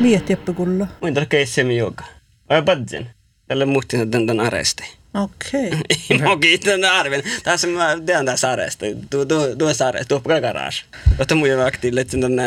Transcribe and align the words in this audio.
Miet 0.00 0.30
Jeppe 0.30 0.52
Kullo. 0.52 0.86
Muinta 1.00 1.26
keissemi 1.26 1.76
joka. 1.76 2.04
Ai 2.48 2.62
badjen. 2.62 3.10
Tälle 3.48 3.64
muhtin 3.64 4.12
den 4.12 4.26
den 4.26 4.40
aresti. 4.40 4.82
Okei. 5.14 5.66
Okay. 5.66 6.18
Mä 6.28 6.36
kiitän 6.40 6.84
arven. 6.84 7.22
Tässä 7.42 7.66
mä 7.66 7.96
tean 8.06 8.26
tässä 8.26 8.50
aresta. 8.50 8.86
Du 8.86 9.28
du 9.28 9.58
du 9.58 9.66
är 9.66 9.86
aresta. 9.86 10.14
Du 10.14 10.20
på 10.20 10.28
garage. 10.28 10.84
Mutta 11.18 11.34
muu 11.34 11.46
jo 11.46 11.66
aktiivisesti 11.66 12.16
lite 12.16 12.28
den 12.28 12.40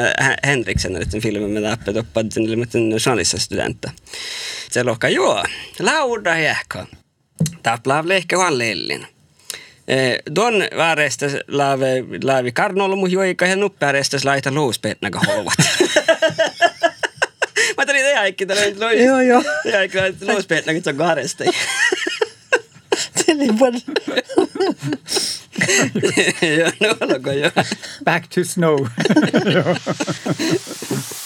Henriksen 0.48 1.00
lite 1.00 1.20
filmen 1.20 1.50
med 1.50 1.64
appe 1.64 1.94
då 1.94 2.04
badjen 2.04 2.62
lite 2.62 2.78
en 2.78 2.92
journalist 2.92 3.42
student. 3.42 3.86
Se 4.72 4.84
lohka 4.84 5.10
joo. 5.10 5.44
Lauda 5.80 6.38
jäkka. 6.38 6.88
Taplav 7.64 8.08
lehkä 8.08 8.38
vaan 8.38 8.58
lellin. 8.58 9.08
Don 10.36 10.54
väärestä 10.78 11.26
laavi, 11.48 12.20
laavi 12.24 12.52
karnolla 12.52 12.96
mun 12.96 13.12
joika 13.12 13.46
ja 13.46 13.56
nuppäärestä 13.56 14.18
laita 14.24 14.52
luuspetnaga 14.52 15.20
hovat. 15.20 15.58
Mä 18.14 18.18
tulin 18.18 18.20
ihan 18.20 18.28
ikki 18.28 18.46
tällä 18.46 18.94
Joo, 18.94 19.22
joo. 19.22 19.44
Ihan 19.66 19.84
ikki 19.84 19.98
luuspetnaga 20.22 20.80
se 20.84 20.94
kahdesta. 20.94 21.44
Tili 23.26 23.60
vaan. 23.60 23.74
Joo, 26.58 26.72
no 26.82 26.96
olko 27.02 27.32
joo. 27.32 27.52
Back 28.04 28.28
to 28.36 28.44
snow. 28.44 28.80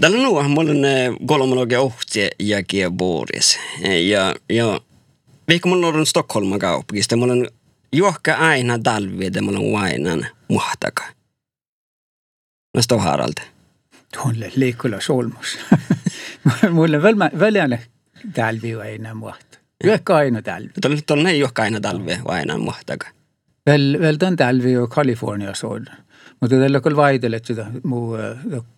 Tällä 0.00 0.22
nuo 0.22 0.42
mulla 0.42 0.70
on 0.70 1.26
kolmologia 1.26 1.80
ohtie 1.80 2.30
ja 2.38 2.62
kiebuuris. 2.62 3.58
Ja, 4.08 4.34
ja 4.50 4.80
vaikka 5.48 5.68
mulla 5.68 5.86
on 5.86 6.06
Stockholman 6.06 6.58
kaupungista, 6.58 7.16
mulla 7.16 7.32
on 7.32 7.48
johka 7.92 8.34
aina 8.34 8.78
talvi, 8.78 9.26
että 9.26 9.42
mulla 9.42 9.58
on 9.58 9.82
aina 9.82 10.26
muhtaka. 10.48 11.04
Mä 12.76 12.82
stoo 12.82 12.98
Haraldi. 12.98 13.40
Tuolle 14.14 14.52
liikulla 14.56 15.00
solmus. 15.00 15.58
Mulle 16.70 17.02
väl, 17.02 17.14
väljänä 17.38 17.78
talvi 18.34 18.74
aina 18.74 19.14
muhta. 19.14 19.58
Yökkä 19.84 20.14
aina 20.14 20.42
talvi. 20.42 20.70
Tuolla 20.80 21.02
on 21.10 21.22
näin 21.22 21.40
johka 21.40 21.62
aina 21.62 21.80
talvi, 21.80 22.18
aina 22.24 22.58
muhtaka. 22.58 23.08
Väl, 23.66 23.98
väl 24.00 24.16
tämän 24.16 24.36
talvi 24.36 24.76
on. 24.76 24.88
Mutta 24.88 25.04
tällä 25.04 26.05
ma 26.40 26.48
teda 26.50 26.80
kõlva 26.84 27.08
seda 27.44 27.66
mu 27.88 28.00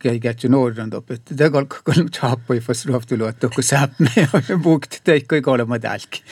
keegi 0.03 0.31
äkki 0.31 0.51
noorend 0.53 0.95
et 0.95 1.33
tegelikult 1.33 1.83
kolm 1.89 2.11
tšaapu 2.15 2.55
ei 2.55 2.63
vastu 2.63 2.93
rohkem 2.93 3.19
loota 3.23 3.51
kui 3.51 3.65
saab 3.67 3.91
me 3.99 4.27
puukt 4.63 5.01
teid 5.05 5.27
kõik 5.31 5.47
olema 5.51 5.79
täälgi 5.83 6.23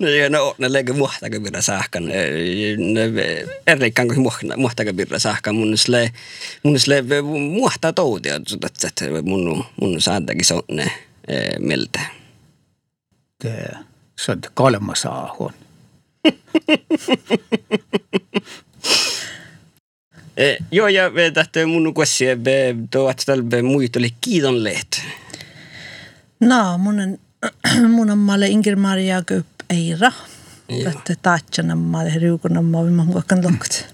no 0.00 0.08
ja 0.08 0.30
no 0.32 0.54
ne 0.58 0.72
lägger 0.72 0.96
muhtaga 0.96 1.40
birra 1.44 1.62
sähkan 1.62 2.08
erlikkaan 3.66 4.08
kuin 4.08 4.24
muhtaga 4.24 4.56
muhtaga 4.56 4.92
birra 4.96 5.18
sähkan 5.18 5.60
mun 5.60 5.76
sle 5.78 6.08
mun 6.64 6.80
sle 6.80 7.02
muhta 7.32 7.92
toutia 7.92 8.40
että 8.40 9.22
mun 9.22 9.64
mun 9.80 10.00
saadakin 10.00 10.44
se 10.44 10.54
on 10.54 10.62
ne 10.70 10.90
miltä 11.58 12.00
se 14.16 14.32
on 14.32 14.40
kolmas 14.54 15.06
aahon 15.06 15.52
Eh, 20.36 20.56
joo, 20.70 20.88
ja 20.88 21.10
tähtä 21.34 21.66
mun 21.66 21.94
kuessi, 21.94 22.24
tuo, 22.90 23.10
että 23.10 23.22
tällä 23.26 23.62
muita 23.62 23.98
oli 23.98 24.14
kiitonleet. 24.20 25.02
No, 26.40 26.78
mun 26.78 27.00
on, 27.00 27.18
mun 27.94 28.10
on 28.10 28.18
maalle 28.18 28.48
Inger 28.48 28.76
Maria 28.76 29.22
Gup 29.22 29.46
Eira. 29.70 30.12
Joo. 30.68 30.90
Että 30.90 31.14
taatsana 31.22 31.76
maalle 31.76 32.12
riukuna 32.16 32.62
maalle 32.62 32.90
mä 32.90 33.04
huokan 33.04 33.44
lokt. 33.44 33.84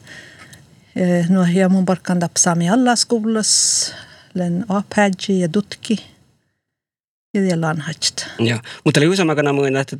No, 1.28 1.46
ja 1.54 1.68
mun 1.68 1.84
parkan 1.84 2.18
tapsaami 2.18 2.70
alla 2.70 2.96
skolas. 2.96 3.94
Len 4.34 4.64
apäädji 4.68 5.40
ja 5.40 5.48
tutki. 5.48 6.17
Ja 7.34 7.42
vielä 7.42 7.68
on 7.68 7.80
hachta. 7.80 8.26
Joo, 8.38 8.58
mutta 8.84 9.00
oli 9.00 9.08
useamman 9.08 9.54
muina, 9.54 9.80
että 9.80 9.96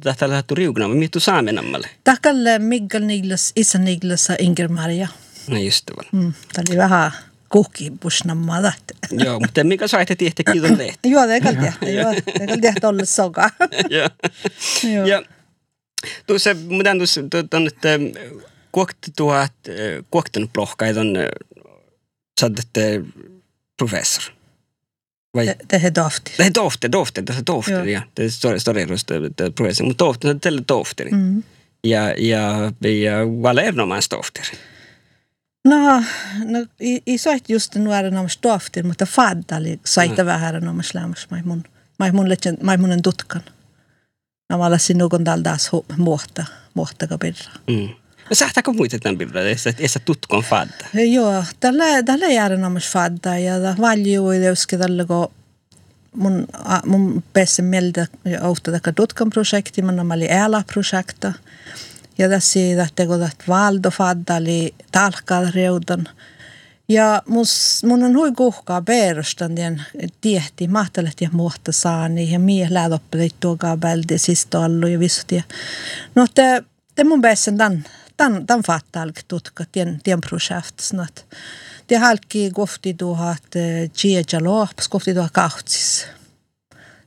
tähtä 0.00 0.28
lähdetty 0.28 0.54
riukuna, 0.54 0.88
mutta 0.88 0.98
miettu 0.98 1.20
saamenammalle. 1.20 1.88
Takalle 2.04 2.58
Miguel 2.58 3.04
Niglas, 3.04 3.52
isä 3.56 3.78
Niglas 3.78 4.28
ja 4.28 4.36
Inger 4.38 4.68
Maria. 4.68 5.08
No 5.48 5.56
just 5.58 5.84
det. 5.86 6.12
Mm, 6.12 6.32
Tämä 6.52 6.64
oli 6.70 6.78
vähän 6.78 7.12
kukkipusnammaa 7.48 8.62
tähtä. 8.62 8.94
Joo, 9.10 9.40
mutta 9.40 9.64
mikä 9.64 9.88
saitte 9.88 10.16
tietä 10.16 10.42
kiitonleet? 10.52 10.98
Joo, 11.12 11.28
det 11.28 11.40
kan 11.40 11.56
tehtä. 11.56 11.88
Joo, 11.90 12.12
det 12.12 12.46
kan 12.46 12.60
tehtä 12.60 12.88
olla 12.88 13.04
soga. 13.04 13.50
Joo. 13.90 15.06
Ja 15.06 15.22
tuossa, 16.26 16.50
mutta 16.68 16.90
tuossa 16.98 17.20
on, 17.54 17.66
että 17.66 17.98
tuhat, 19.16 19.52
kuokten 20.10 20.48
plohkai 20.48 20.90
on 20.98 21.16
saatte 22.40 23.02
professor. 23.78 24.24
Vai? 25.32 25.54
Det, 25.66 25.76
är 25.76 25.90
doftigt. 25.90 26.36
Det 26.36 26.42
är 26.46 26.50
dofter, 26.50 26.88
dofter, 26.88 27.22
det 27.22 27.32
är 27.32 27.42
dofter, 27.42 27.84
Joo. 27.84 27.86
ja. 27.86 28.02
Det 28.14 28.30
står 28.30 28.58
står 28.58 28.78
just 28.78 29.06
det 29.06 29.50
professor, 29.50 29.84
mutta 29.84 30.04
dofter, 30.04 30.34
det 30.34 30.46
är 30.46 30.60
dofter. 30.60 31.06
Mm. 31.06 31.42
Ja 31.80 32.14
ja 32.16 32.72
ja 32.88 33.24
vad 33.24 33.58
är 33.58 34.10
dofter? 34.10 34.44
No, 35.64 36.04
no 36.44 36.66
i, 36.78 37.00
i 37.04 37.18
soit 37.18 37.48
just 37.48 37.74
nu 37.74 37.92
är 37.92 38.02
det 38.02 38.10
nämä 38.10 38.28
doftigt, 38.42 38.86
mutta 38.86 39.06
faddali 39.06 39.80
saita 39.84 40.26
vähän 40.26 40.64
nämä 40.64 40.82
slämmers 40.82 41.30
mai 41.30 41.42
mun 41.42 41.64
mai 41.98 42.12
mun 42.12 42.28
lecen 42.28 42.58
mai 42.62 42.76
mun 42.76 42.92
en 42.92 43.02
tutkan. 43.02 43.42
Nämä 44.50 44.64
alla 44.64 44.78
sinun 44.78 45.24
daldas 45.24 45.70
muotta 45.96 46.44
muotta 46.74 47.06
kapirra. 47.06 47.50
Mm. 47.66 47.88
Sähtääkö 48.32 48.72
muita 48.72 48.98
tämän 48.98 49.18
bilden, 49.18 49.46
että 49.46 49.70
että 49.70 49.98
tutkon 50.04 50.42
fadda? 50.42 50.86
Joo, 51.12 51.44
tällä 51.60 52.02
tällä 52.02 52.26
jäädä 52.26 52.56
nämä 52.56 52.78
fadda 52.92 53.38
ja 53.38 53.54
valju 53.80 54.30
i 54.30 54.40
deuske 54.40 54.78
tällä 54.78 55.04
ko 55.04 55.32
mun 56.16 56.46
mun 56.86 57.22
päässä 57.32 57.62
mieltä 57.62 58.06
ofta 58.40 58.72
täkä 58.72 58.92
tutkan 58.92 59.30
projekti, 59.30 59.82
mun 59.82 60.12
oli 60.12 60.28
ääla 60.30 60.64
projekta. 60.72 61.32
Ja 62.18 62.28
tässä 62.28 62.60
että 62.86 63.06
kun 63.06 63.20
tästä 63.20 63.44
valdo 63.48 63.90
faddali 63.90 64.74
talkkaa 64.92 65.50
reudan. 65.54 66.08
Ja 66.88 67.22
mun 67.84 68.04
on 68.04 68.16
hui 68.16 68.32
kuhkaa 68.32 68.82
perustan 68.82 69.54
tien 69.54 69.82
tiehti, 70.20 70.68
mahtalet 70.68 71.20
ja 71.20 71.28
muotta 71.32 71.72
saani 71.72 72.32
ja 72.32 72.38
mie 72.38 72.66
läädoppeleit 72.70 73.34
tuokaa 73.40 73.78
sista 74.16 74.64
allu 74.64 74.86
ja 74.86 74.98
vissut. 74.98 75.32
No 76.14 76.26
te, 76.34 76.64
te 76.94 77.04
mun 77.04 77.20
päässä 77.20 77.52
tämän, 77.52 77.84
tämän, 78.16 78.46
tämän 78.46 78.62
fattalk 78.62 79.22
tutka 79.28 79.64
tien, 79.72 80.00
tien 80.02 80.20
projekt 80.20 80.80
snart. 80.80 81.26
Det 81.88 81.98
halki 81.98 82.50
kofti 82.54 82.94
tuhat 82.94 83.42
tjeja 83.92 84.40
loops, 84.40 84.88
kofti 84.88 85.14
tuhat 85.14 85.32
kahtsis. 85.32 86.06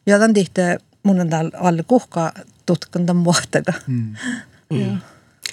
Ja 0.06 0.20
tämän 0.20 0.34
tihte 0.34 0.78
mun 1.04 1.22
on 1.22 1.30
täällä 1.30 1.52
alle 1.60 1.84
kuhkaa 1.84 2.32
tutkan 2.66 3.06
tämän 3.06 3.24
muottaga. 3.24 3.74
Mm. 3.88 4.16
Joo. 4.80 4.98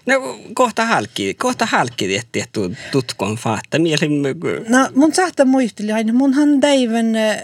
No 0.06 0.14
kohta 0.54 0.86
halki, 0.86 1.34
kohta 1.34 1.66
halki 1.66 2.06
tietti, 2.06 2.40
että 2.40 2.60
tutkon 2.92 3.36
fadda. 3.36 3.78
Mieli, 3.78 4.08
No, 4.68 4.88
mun 4.94 5.14
saattaa 5.14 5.46
muistella 5.46 5.94
aina. 5.94 6.12
Munhan 6.12 6.60
teivän 6.60 7.16
äh, 7.16 7.34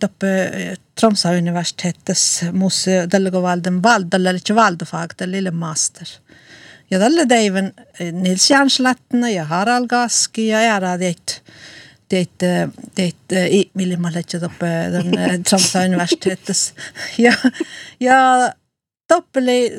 doppe 0.00 0.52
Tromsa 1.00 1.30
universitetes 1.30 2.44
mus 2.52 2.84
tällä 3.10 3.32
valden 3.32 3.82
valdalle 3.82 4.28
eller 4.28 4.54
valdefag 4.54 5.12
lille 5.26 5.50
master. 5.50 6.06
Ja 6.06 6.43
tällä 6.98 7.26
teivän 7.26 7.72
Nils 8.12 8.50
Janslatna 8.50 9.30
ja 9.30 9.44
Harald 9.44 9.86
Gaski 9.88 10.46
ja 10.46 10.58
ära 10.58 10.98
det 10.98 11.16
det 12.10 13.14
det 13.28 13.48
i 13.48 13.70
mille 13.74 13.96
mä 13.96 14.12
lähtee 14.14 14.40
doppe 14.40 14.66
den 14.92 15.44
Tromsa 15.44 15.80
universitetes. 15.84 16.74
Ja 17.18 17.32
ja 18.00 18.52
doppeli 19.14 19.72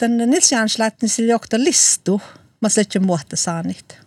den 0.00 0.16
Nils 0.16 0.52
Janslatna 0.52 1.08
sillä 1.08 1.30
johtaa 1.30 1.64
listu. 1.64 2.20
Mä 2.60 2.68
lähtee 2.76 3.02
muuta 3.02 3.36
saanit 3.36 4.02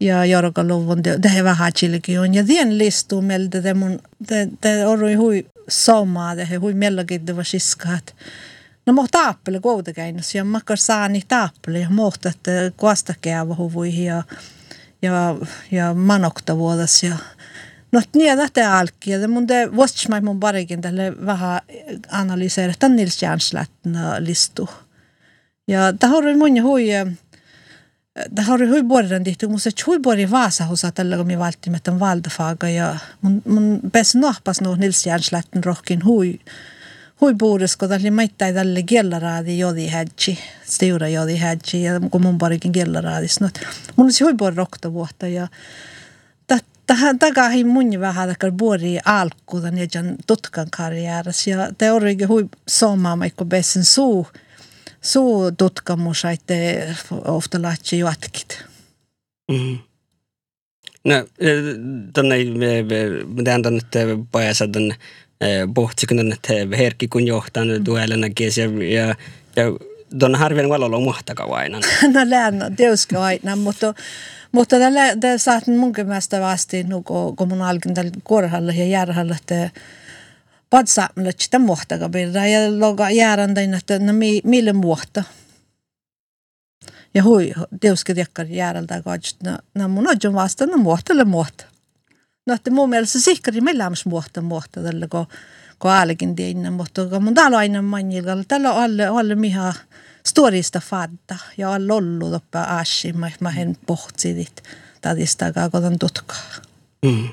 ja 0.00 0.24
Jorgaluvun, 0.24 1.02
det 1.02 1.28
är 1.28 1.42
vähän 1.42 1.72
chilikin 1.72 2.34
ja 2.34 2.44
tien 2.44 2.78
listu 2.78 3.20
meiltä 3.20 3.60
det 3.60 3.74
mun 3.74 4.00
det 4.18 4.48
det 4.62 4.86
orui 4.86 5.14
hui 5.14 5.46
soma 5.68 6.34
det 6.34 6.58
hui 6.58 6.74
mellakin 6.74 7.26
det 7.26 7.32
var 7.32 7.44
siska 7.44 7.94
että 7.94 8.12
no 8.86 8.92
mo 8.92 9.06
taappele 9.10 9.60
kouta 9.60 9.92
käinnös 9.92 10.34
ja 10.34 10.44
makar 10.44 10.76
saani 10.76 11.22
taappele 11.28 11.78
ja 11.78 11.90
mohta 11.90 12.28
että 12.28 12.50
kuasta 12.76 13.14
käyvä 13.20 13.54
huvui 13.54 14.04
ja 14.04 14.22
ja 15.02 15.36
ja 15.70 15.94
manokta 15.94 16.56
vuodas 16.56 17.02
ja 17.02 17.16
No 17.92 18.02
niin, 18.14 18.38
tämä 18.52 18.78
alki. 18.78 19.10
Ja 19.10 19.28
mun 19.28 19.46
te 19.46 19.76
vuosittain 19.76 20.24
mun 20.24 20.40
parikin 20.40 20.80
tälle 20.80 21.26
vähän 21.26 21.60
analyseera 22.10 22.72
tämän 22.78 22.96
Nils 22.96 23.22
Järnslätten 23.22 23.98
listu. 24.18 24.68
Ja 25.68 25.92
tämä 25.92 26.16
on 26.16 26.38
mun 26.38 26.62
hui, 26.62 26.88
tämä 28.34 28.54
on 28.54 28.68
hui 28.68 28.82
borren 28.82 29.24
tihti, 29.24 29.46
mutta 29.46 29.62
se 29.62 29.70
hui 29.86 29.98
borri 29.98 30.30
vaasa 30.30 30.64
hosa 30.64 30.92
tällä, 30.92 31.16
kun 31.16 31.26
mi 31.26 31.38
valtimetten 31.38 32.00
valdafaga. 32.00 32.68
Ja 32.68 32.96
mun, 33.22 33.42
mun 33.44 33.80
pes 33.92 34.14
nohpas 34.14 34.60
no 34.60 34.74
Nils 34.74 35.06
Järnslätten 35.06 35.64
rohkin 35.64 36.04
hui, 36.04 36.40
hui 37.20 37.34
tälle 37.88 38.10
maittai 38.10 38.52
tälle 38.52 38.82
kielaraadi 38.82 39.58
jodi 39.58 39.86
hädji, 39.86 40.38
stora 40.64 41.08
jodi 41.08 41.36
hädji, 41.36 41.82
ja 41.82 42.00
kun 42.00 42.22
mun 42.22 42.38
parikin 42.38 42.72
kielaraadis. 42.72 43.40
No, 43.40 43.48
mun 43.96 44.06
olisi 44.06 44.24
hui 44.24 44.34
borri 44.34 44.56
rokta 44.56 44.92
vuotta, 44.92 45.26
ja 45.26 45.48
tähän 46.86 47.18
takaihin 47.18 47.68
mun 47.68 48.00
vähän 48.00 48.28
takar 48.28 48.52
buori 48.52 48.98
alkuudan 49.04 49.78
ja 49.78 49.86
jan 49.94 50.16
tutkan 50.26 50.66
karjääräs 50.70 51.46
ja 51.46 51.72
te 51.78 51.92
orikin 51.92 52.28
hui 52.28 52.48
somaa 52.68 53.24
ikko 53.24 53.44
besen 53.44 53.84
suu 53.84 54.26
suu 55.02 55.52
tutkamus 55.52 56.24
aitte 56.24 56.88
ofta 57.24 57.62
laatsi 57.62 57.98
jatkit. 57.98 58.64
Mm. 59.52 59.78
No, 61.04 61.14
tänne 62.12 62.36
tänne 63.44 63.80
tänne 63.92 64.18
pohtsikun 64.32 64.72
tänne 64.72 64.94
herkki 64.94 65.29
kun 67.08 67.26
johtaa 67.26 67.64
tuelena 67.84 68.26
ja 68.26 68.90
ja 68.94 69.14
ja 69.56 69.64
tuonne 70.18 70.38
harvien 70.38 70.68
valolla 70.68 71.00
muhtaka 71.00 71.44
aina. 71.44 71.80
no 72.14 72.20
läänä, 72.24 72.70
teuska 72.76 73.24
aina, 73.24 73.56
mutta 73.56 73.94
mutta 74.52 74.78
tällä 74.78 75.38
saat 75.38 75.66
munkin 75.66 76.06
mielestä 76.06 76.40
vasti 76.40 76.82
nu 76.82 77.02
kun 77.02 77.48
mun 77.48 77.62
alkin 77.62 77.94
tällä 77.94 78.10
korhalla 78.22 78.72
ja 78.72 78.86
järhalla 78.86 79.36
että 79.36 79.70
padsaamalla 80.70 81.30
sitä 81.38 81.58
muhtaka 81.58 82.08
birra 82.08 82.46
ja 82.46 82.80
loga 82.80 83.10
järän 83.10 83.54
tein 83.54 83.74
että 83.74 83.98
no 83.98 84.12
mi, 84.12 84.40
mille 84.44 84.72
muhta. 84.72 85.24
Ja 87.14 87.22
hui, 87.22 87.52
teuska 87.80 88.14
tiekkar 88.14 88.46
järältä 88.46 89.02
katsot, 89.02 89.42
no, 89.42 89.58
no 89.74 89.88
mun 89.88 90.06
on 90.08 90.34
vasta, 90.34 90.66
no 90.66 90.76
muhtalle 90.76 91.24
muhta. 91.24 91.69
No 92.50 92.54
että 92.54 92.70
mun 92.70 92.88
mielestä 92.88 93.20
sikkari 93.20 93.60
meillä 93.60 93.86
on 93.86 93.94
muhta 94.04 94.40
muhta 94.40 94.82
tällä 94.82 95.08
kun 95.08 95.26
kun 95.78 95.90
alkin 95.90 96.36
tiedän, 96.36 96.72
mutta 96.72 97.06
kun 97.06 97.24
mun 97.24 97.34
täällä 97.34 97.58
aina 97.58 97.82
manjilla, 97.82 98.44
tällä 98.48 98.72
on 98.72 98.82
alle, 98.82 99.06
alle 99.06 99.34
miha 99.34 99.74
storista 100.26 100.80
fadda. 100.80 101.36
Ja 101.58 101.70
on 101.70 101.90
ollut 101.90 102.34
oppa 102.34 102.62
ashi, 102.62 103.12
mä, 103.12 103.30
mä 103.40 103.52
en 103.56 103.76
pohtsidit 103.86 104.62
tadista 105.00 105.52
kaakotan 105.52 105.98
tutkaa. 105.98 106.36
Mm. 107.04 107.28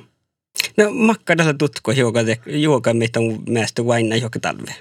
No 0.77 0.91
makka 0.93 1.35
tällä 1.35 1.53
tutko 1.53 1.91
joka, 1.91 2.19
joka 2.45 2.93
meitä 2.93 3.19
on 3.19 3.43
mielestä 3.47 3.85
vain 3.85 4.21
joka 4.21 4.39
talve. 4.39 4.75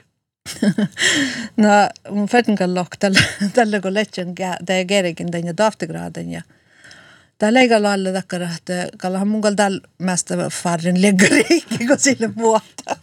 no 1.57 1.71
mun 2.11 2.29
fetnkän 2.29 2.75
lok 2.75 2.97
tällä, 2.99 3.21
tällä 3.55 3.81
kun 3.81 3.95
letsen 3.95 4.35
tämä 4.67 4.85
kerikin 4.87 5.31
tämän 5.31 5.47
ja 5.47 5.55
taftigraden 5.55 6.31
ja 6.31 6.43
Tämä 7.39 7.55
leikalla 7.55 7.93
alle 7.93 8.13
takkara, 8.13 8.49
että 8.57 8.89
kallahan 8.99 9.29
mun 9.29 9.57
täällä 9.57 9.81
mästä 9.99 10.35
farrin 10.63 11.03
leggariikki, 11.03 11.87
kun 11.89 11.99
sille 11.99 12.35
vuotta. 12.37 12.97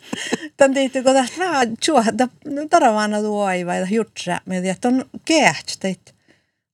Tän 0.58 0.74
tehty, 0.74 1.04
kun 1.04 1.14
tästä 1.14 1.38
vähän 1.40 1.78
tjuohda, 1.78 2.28
taravana 2.70 3.22
tuo 3.22 3.44
aiva 3.44 3.76
ja 3.76 3.88
jutsa, 3.92 4.42
että 4.72 4.88
on 4.88 5.06
kehtsi 5.26 5.80
teitä. 5.80 6.12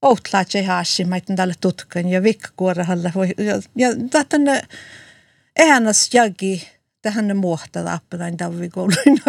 Outlaat 0.01 0.55
ei 0.55 0.63
haassi, 0.63 1.05
mä 1.05 1.19
tälle 1.35 1.53
tutkan 1.61 2.09
ja 2.09 2.23
vikkakuorahalle. 2.23 3.13
Ja, 3.37 3.61
ja 3.75 3.89
tähän 4.09 4.61
ehännäs 5.55 6.09
jagi, 6.13 6.67
tähän 7.09 7.27
ne 7.27 7.33
muohta 7.33 7.83
tappetain 7.83 8.37
tavikouluin. 8.37 9.21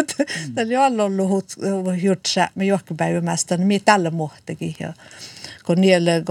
Tällä 0.54 0.84
on 0.84 1.00
ollut 1.00 2.02
jutsa, 2.02 2.48
me 2.54 2.64
johkipäivämästä, 2.64 3.56
niin 3.56 3.66
minä 3.66 3.82
tällä 3.84 4.10
muohtakin. 4.10 4.76
Ja, 4.80 4.92
kun 5.66 5.80
niille, 5.80 6.24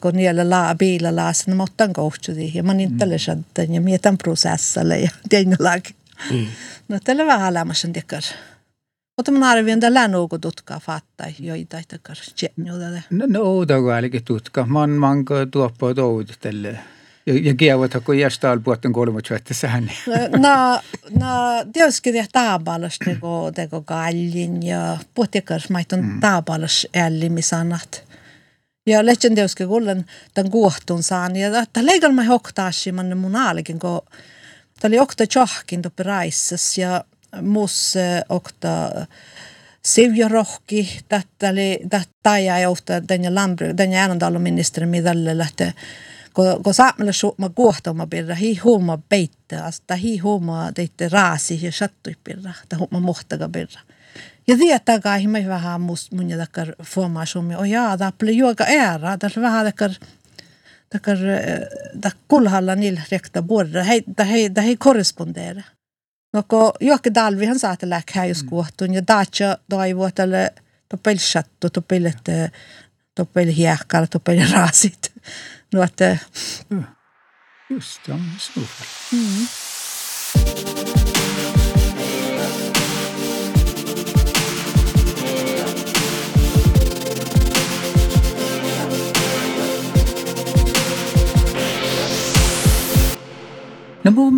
kun 0.00 0.14
niille 0.14 0.44
laa 0.44 0.74
biilalla, 0.74 1.32
niin 1.46 1.56
mä 1.56 1.62
otan 1.62 1.92
kohtsuti 1.92 2.52
ja 2.54 2.62
mä 2.62 2.74
niin 2.74 2.98
tälle 2.98 3.18
shantan 3.18 3.74
ja 3.74 3.80
mietän 3.80 4.18
prosessalle 4.18 4.98
ja 4.98 5.10
tein 5.28 5.56
lagi. 5.58 5.94
Mm. 6.30 6.46
No 6.88 6.98
tällä 7.04 7.26
vähän 7.26 7.54
lämmäsen 7.54 7.92
tekar. 7.92 8.22
Mutta 9.16 9.32
mä 9.32 9.50
arvioin 9.50 9.80
tällä 9.80 10.08
nuuku 10.08 10.38
tutkaa 10.38 10.80
fattaa 10.80 11.26
joita 11.38 11.82
tekar. 11.88 12.16
No, 13.10 13.26
no 13.28 13.40
outoa 13.40 13.94
ainakin 13.94 14.24
tutka. 14.24 14.66
Man 14.66 14.90
manko 14.90 15.46
tuoppo 15.46 15.94
touti 15.94 16.32
tälle. 16.40 16.78
Ja, 17.26 17.34
ja 17.42 17.54
kievät, 17.54 17.90
kun 18.04 18.18
jästä 18.18 18.58
puhutten 18.64 18.92
kolmat 18.92 19.24
vuotta 19.30 19.54
sähän. 19.54 19.92
No, 20.38 20.80
no, 21.20 21.64
tietysti 21.72 22.12
tämä 22.12 22.26
taapalas 22.32 22.98
teko, 23.04 23.52
teko 23.54 23.82
kallin 23.82 24.66
ja 24.66 24.96
puhuttikas 25.14 25.70
maitun 25.70 26.04
mm. 26.04 26.20
taapalas 26.20 26.86
ällimisannat. 26.96 28.04
Ja 28.86 29.06
lehtsen 29.06 29.34
teoske 29.34 29.66
kullen 29.66 30.04
tämän 30.34 30.50
kuohtun 30.50 31.02
saan. 31.02 31.36
Ja 31.36 31.50
tämä 31.72 31.86
leikalla 31.86 32.14
mä 32.14 32.24
hoktaasi 32.24 32.92
manne 32.92 33.14
mun 33.14 33.36
aalikin, 33.36 33.78
kun 33.78 34.00
tämä 34.80 34.90
oli 34.90 34.98
okta 34.98 35.26
tjohkin 35.26 35.82
toppi 35.82 36.02
raissas 36.02 36.78
ja 36.78 37.04
mus 37.42 37.94
okta 38.28 38.68
Sivja 39.84 40.28
rohki, 40.28 41.00
tätä 41.08 41.50
oli, 41.50 41.80
tätä 41.90 42.36
ei 42.36 42.66
ofta 42.66 43.08
den 43.08 43.34
landbruk, 43.34 43.76
den 43.76 43.94
äänandaloministeri, 43.94 44.86
mitä 44.86 45.10
lähtee 45.14 45.72
kun, 46.34 46.62
kun 46.62 46.74
saamalla 46.74 47.12
suutma 47.12 47.48
kuohtama 47.48 48.06
pirra, 48.06 48.34
hi 48.34 48.54
huuma 48.56 48.98
peitte, 49.08 49.56
asta 49.56 49.94
hi 49.94 50.18
huuma 50.18 50.72
teitte 50.74 51.08
raasi 51.08 51.58
ja 51.62 51.72
sattui 51.72 52.16
pirra, 52.24 52.52
ta 52.68 52.76
huuma 52.76 53.00
muhtaga 53.00 53.48
pirra. 53.48 53.80
Ja 54.48 54.56
tietää 54.56 55.00
kai 55.00 55.26
me 55.26 55.44
vähän 55.48 55.80
must 55.80 56.12
mun 56.12 56.30
ja 56.30 56.36
takkar 56.36 56.74
formaation 56.82 57.56
och 57.56 57.66
ja, 57.66 57.96
det 57.98 58.18
blir 58.18 58.32
juoga 58.32 58.64
ära, 58.64 59.16
det 59.16 59.36
är 59.36 59.40
vähän 59.40 59.66
takkar 59.66 59.90
takkar 60.90 61.18
tak 62.00 62.16
kulhalla 62.28 62.74
niillä 62.74 63.00
rekta 63.10 63.42
borra, 63.42 63.82
hei, 63.82 64.04
hei, 64.18 64.50
hei 64.56 64.76
korrespondera. 64.76 65.62
No 66.32 66.42
kun 66.42 66.72
Jokke 66.80 67.14
Dalvi 67.14 67.46
hän 67.46 67.58
saa 67.58 67.76
tällä 67.76 68.02
käys 68.12 68.42
kuohtun 68.42 68.94
ja 68.94 69.02
dacha 69.06 69.58
toivoo 69.68 70.10
tälle 70.10 70.54
topel 70.88 71.16
chattu, 71.16 71.70
topel 71.70 72.04
että 72.04 72.50
topel 73.14 73.46
hiekkaalla, 73.46 74.06
topel 74.06 74.50
raasit. 74.52 75.12
No 75.72 75.82
että... 75.82 76.18
Just 77.70 78.06
det, 78.06 78.18
så. 78.38 78.60
Mm. 79.12 79.69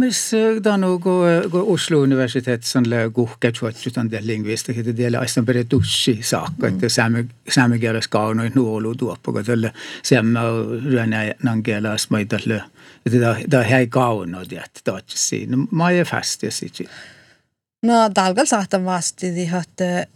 No 0.03 0.07
mun 0.07 0.15
mielestä 0.15 0.63
tämä 0.63 0.75
on 0.75 1.67
Oslo 1.67 1.99
universitet 1.99 2.65
som 2.65 2.85
lär 2.87 3.11
kuhka 3.11 3.53
tjuotjutan 3.53 4.11
det 4.11 4.27
lingvista, 4.27 4.73
että 4.73 4.97
det 4.97 5.05
är 5.05 5.43
per 5.47 5.65
tussi 5.65 6.23
saakka, 6.23 6.67
että 6.69 6.89
saamen 7.49 7.81
kieles 7.81 8.09
kaunoi 8.09 8.51
nuolu 8.55 8.95
tuoppa, 8.95 9.43
tälle 9.43 9.73
saamme 10.03 10.41
ryönä 10.85 11.35
nankeelas 11.43 12.11
maitalle, 12.11 12.63
että 13.07 13.19
tämä 13.51 13.63
hei 13.63 13.87
kaunoi, 13.87 14.43
että 14.43 14.81
taatsi 14.85 15.19
siinä. 15.19 15.57
Mä 15.71 15.91
ei 15.91 16.05
fast 16.05 16.43
ja 16.43 16.51
sitten. 16.51 16.87
No 17.83 18.11
talgal 18.15 18.47
saatan 18.47 18.85
vasti, 18.85 19.27
että 19.61 20.07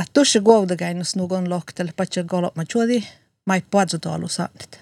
että 0.00 0.12
tussi 0.12 0.40
kuudakäinnus 0.40 1.16
nugon 1.16 1.50
loktel, 1.50 1.88
patsa 1.96 2.22
golop 2.22 2.56
ma 2.56 2.64
tjuodi, 2.64 3.04
ma 3.46 3.54
ei 3.54 3.62
puadzu 3.70 3.98
tuolu 3.98 4.28
saanit. 4.28 4.80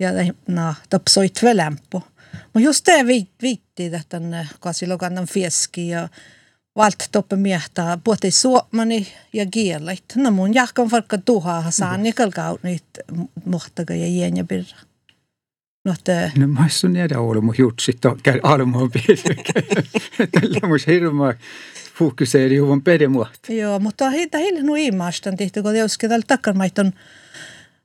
Ja 0.00 0.10
no, 0.48 0.74
tapsoit 0.90 1.42
välämpu. 1.42 2.02
Mutta 2.32 2.60
just 2.60 2.86
det 2.86 3.06
viitti, 3.42 3.90
että 3.92 4.46
silloin 4.72 4.98
kannan 4.98 5.26
fieski 5.26 5.88
ja 5.88 6.08
valt 6.76 7.08
toppe 7.12 7.36
miehtä 7.36 7.98
puhutti 8.04 8.30
suomani 8.30 9.08
ja 9.32 9.46
kielet. 9.46 10.04
No 10.16 10.30
mun 10.30 10.54
jahkan 10.54 10.88
farkka 10.88 11.18
tuhaa 11.18 11.70
saan 11.70 12.06
ja 12.06 12.12
kalkaut 12.12 12.62
niitä 12.62 13.00
muhtaga 13.44 13.94
ja 13.94 14.06
jäänjä 14.06 14.44
pirra. 14.44 14.76
No, 15.84 15.94
te... 16.04 16.32
no 16.38 16.46
mä 16.46 16.68
sun 16.68 16.96
jäädä 16.96 17.20
ollut 17.20 17.44
mun 17.44 17.54
jutsit 17.58 17.98
käy 18.22 18.40
almoon 18.42 18.90
Tällä 20.40 20.68
mun 20.68 20.78
hirma 20.86 21.34
fokuseeri 21.98 22.56
juvan 22.56 22.82
perimuotta. 22.82 23.52
Joo, 23.52 23.78
mutta 23.78 24.10
heitä 24.10 24.38
heille 24.38 24.62
nu 24.62 24.74
imastan 24.74 25.36
tihti, 25.36 25.62
kun 25.62 25.72
teoske 25.72 26.08
tällä 26.08 26.24
takkarmaiton 26.26 26.92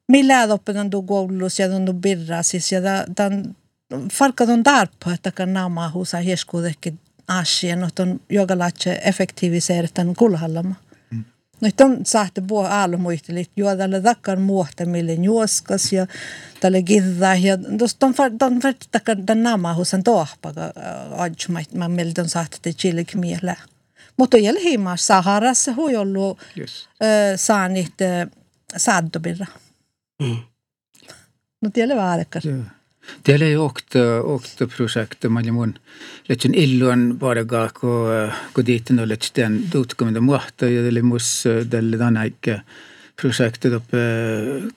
millä 0.08 0.44
oppetan 0.44 0.90
tuu 0.90 1.04
koulussa 1.04 1.62
ja 1.62 1.70
tuntuu 1.70 1.94
birra 1.94 2.44
siis 2.44 2.72
ja 2.72 2.82
tämän 3.16 3.56
falkat 4.14 4.50
on 4.50 4.64
tarpo, 4.64 5.12
että 5.14 5.32
kan 5.32 5.54
naama 5.54 5.90
huusa 5.90 6.18
hieskuudekin 6.18 7.00
asien, 7.28 7.84
että 7.84 8.04
on 8.04 8.20
jogalaatse 8.30 9.02
effektiiviseerittänyt 9.04 10.18
kulhallama. 10.18 10.76
Mm. 11.12 11.24
Nyt 11.62 11.82
on 11.82 12.06
saahte 12.06 12.42
puhua 12.42 12.70
aamuihtelit, 12.70 13.52
jo 13.56 13.78
tällä 13.78 14.02
takkar 14.02 14.40
muohta 14.40 14.86
mille 14.86 15.14
juoskas 15.14 15.94
ja 15.94 16.08
tällä 16.60 16.82
gidda 16.82 17.36
ja 17.36 17.58
tuosta 17.78 18.06
on 18.06 18.14
on 18.42 18.60
takkar 18.92 19.18
tämän 19.26 19.44
nama 19.44 19.74
husan 19.74 20.04
tohpaka 20.04 20.62
ajmait 21.18 21.74
mä 21.74 21.88
meiltä 21.90 22.22
on 22.22 22.30
saahte 22.30 22.58
te 22.62 22.74
chillik 22.74 23.14
miele. 23.16 23.58
Mutta 24.18 24.38
jälhimaa 24.38 24.98
Saharassa 24.98 25.74
hui 25.74 25.96
ollut 25.96 26.40
Yes. 26.58 26.90
saanit 27.36 27.94
saaddobirra. 28.78 29.46
Mm. 30.22 30.38
No 31.62 31.70
tiedä 31.74 31.96
vaalekas. 31.96 32.46
Joo. 32.46 32.58
Teillä 33.24 33.46
ei 33.46 33.58
åkt, 33.58 33.96
åkt 34.24 34.62
projekte, 34.76 35.30
man 35.30 35.54
mun 35.54 35.74
letsin 36.30 36.56
illuan 36.56 37.20
varga, 37.20 37.70
kun 37.80 38.10
kun 38.54 38.66
diitten 38.66 39.00
on 39.00 39.10
letsin 39.10 39.64
tutkuminen 39.72 40.24
muahta 40.24 40.70
ja 40.70 40.82
teillä 40.82 41.04
mus 41.04 41.44
tälle 41.70 41.98
tänäikkä 41.98 42.60
projektet 43.22 43.74
uppe 43.74 43.98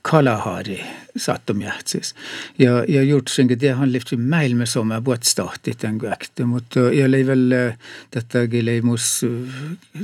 Kalahari 0.02 0.80
saat 1.16 1.50
on 1.50 1.62
jähtsis. 1.62 2.14
Ja, 2.58 2.84
ja 2.88 3.02
juutsenkin 3.02 3.58
tie 3.58 3.72
han 3.72 3.92
lifti 3.92 4.16
mäilme 4.16 4.66
somme 4.66 5.04
vuotstahti 5.04 5.74
tämän 5.74 5.98
kuäkti, 5.98 6.44
mutta 6.44 6.80
ja 6.80 7.10
lei 7.10 7.26
väl 7.26 7.72
tätä 8.10 8.46
gilei 8.46 8.82
mus 8.82 9.26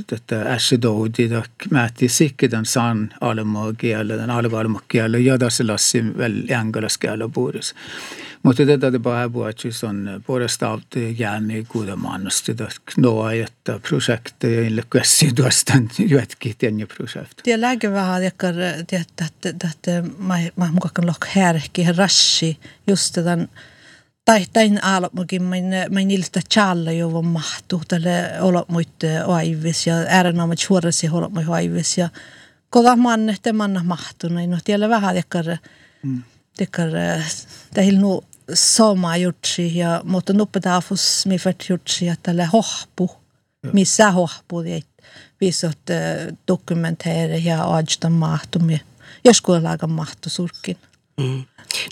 tätä 0.07 0.41
ässi 0.41 0.81
doudi 0.81 1.29
tak 1.29 1.51
määti 1.71 2.09
sikki 2.09 2.49
tämän 2.49 2.65
san 2.65 3.13
almokielä, 3.21 4.15
tämän 4.15 4.29
algalmokielä 4.29 5.17
ja 5.17 5.37
tässä 5.37 5.67
lassi 5.67 6.03
väl 6.17 6.33
ängalaskielä 6.51 7.29
puudus. 7.33 7.75
Mutta 8.43 8.65
tätä 8.65 8.91
te 8.91 8.99
pahe 8.99 9.33
vuotsis 9.33 9.83
on 9.83 10.21
puolestaan 10.25 10.81
jääni 11.17 11.65
kuudemannosti, 11.67 12.55
noa, 12.97 13.31
että 13.31 13.79
projekteja 13.89 14.61
inle 14.61 14.83
kuessi 14.91 15.31
tuostan 15.35 15.89
juetkit 15.97 16.63
ennä 16.63 16.85
projekteja. 16.97 17.43
Tie 17.43 17.61
lääkevähä, 17.61 18.17
että 18.17 18.53
mä 20.57 20.69
mukaan 20.71 21.02
lok 21.05 21.25
härki 21.25 21.85
rashi 21.97 22.57
just 22.87 23.15
den 23.15 23.49
tai 24.25 24.45
tain 24.53 24.83
alop 24.83 25.13
mukin 25.13 25.43
min 25.43 25.65
min 25.89 26.11
ilta 26.11 26.41
challa 26.53 26.91
jo 26.91 27.09
var 27.13 27.21
mahtu 27.21 27.81
tälle 27.87 28.41
olop 28.41 28.69
muit 28.69 29.03
aivis 29.27 29.87
ja 29.87 29.95
ärna 30.19 30.47
mit 30.47 30.59
chuorasi 30.59 31.09
olop 31.09 31.33
mui 31.33 31.45
aivis 31.49 31.97
ja 31.97 32.09
koda 32.69 32.95
man 32.95 33.35
te 33.41 33.53
man 33.53 33.79
mahtu 33.83 34.27
näin 34.27 34.51
no 34.51 34.57
tiellä 34.63 34.89
vähän 34.89 35.15
jakar 35.15 35.57
jakar 36.59 36.89
tähil 37.73 37.99
nu 37.99 38.23
sama 38.53 39.17
jutsi 39.17 39.77
ja 39.77 40.01
mutta 40.03 40.33
nuppe 40.33 40.59
taafus 40.59 41.25
mi 41.25 41.37
fert 41.37 41.65
jutsi 41.69 42.07
että 42.07 42.23
tälle 42.23 42.45
hohpu 42.45 43.11
missä 43.73 44.11
hohpu 44.11 44.63
det 44.63 44.83
viisot 45.43 45.79
dokumenteere 46.47 47.37
ja 47.37 47.75
ajta 47.75 48.09
mahtumia. 48.09 48.79
Joskus 49.25 49.63
laga 49.63 49.87
mahtu 49.87 50.29
surkin. 50.29 50.77
Mm. 51.21 51.43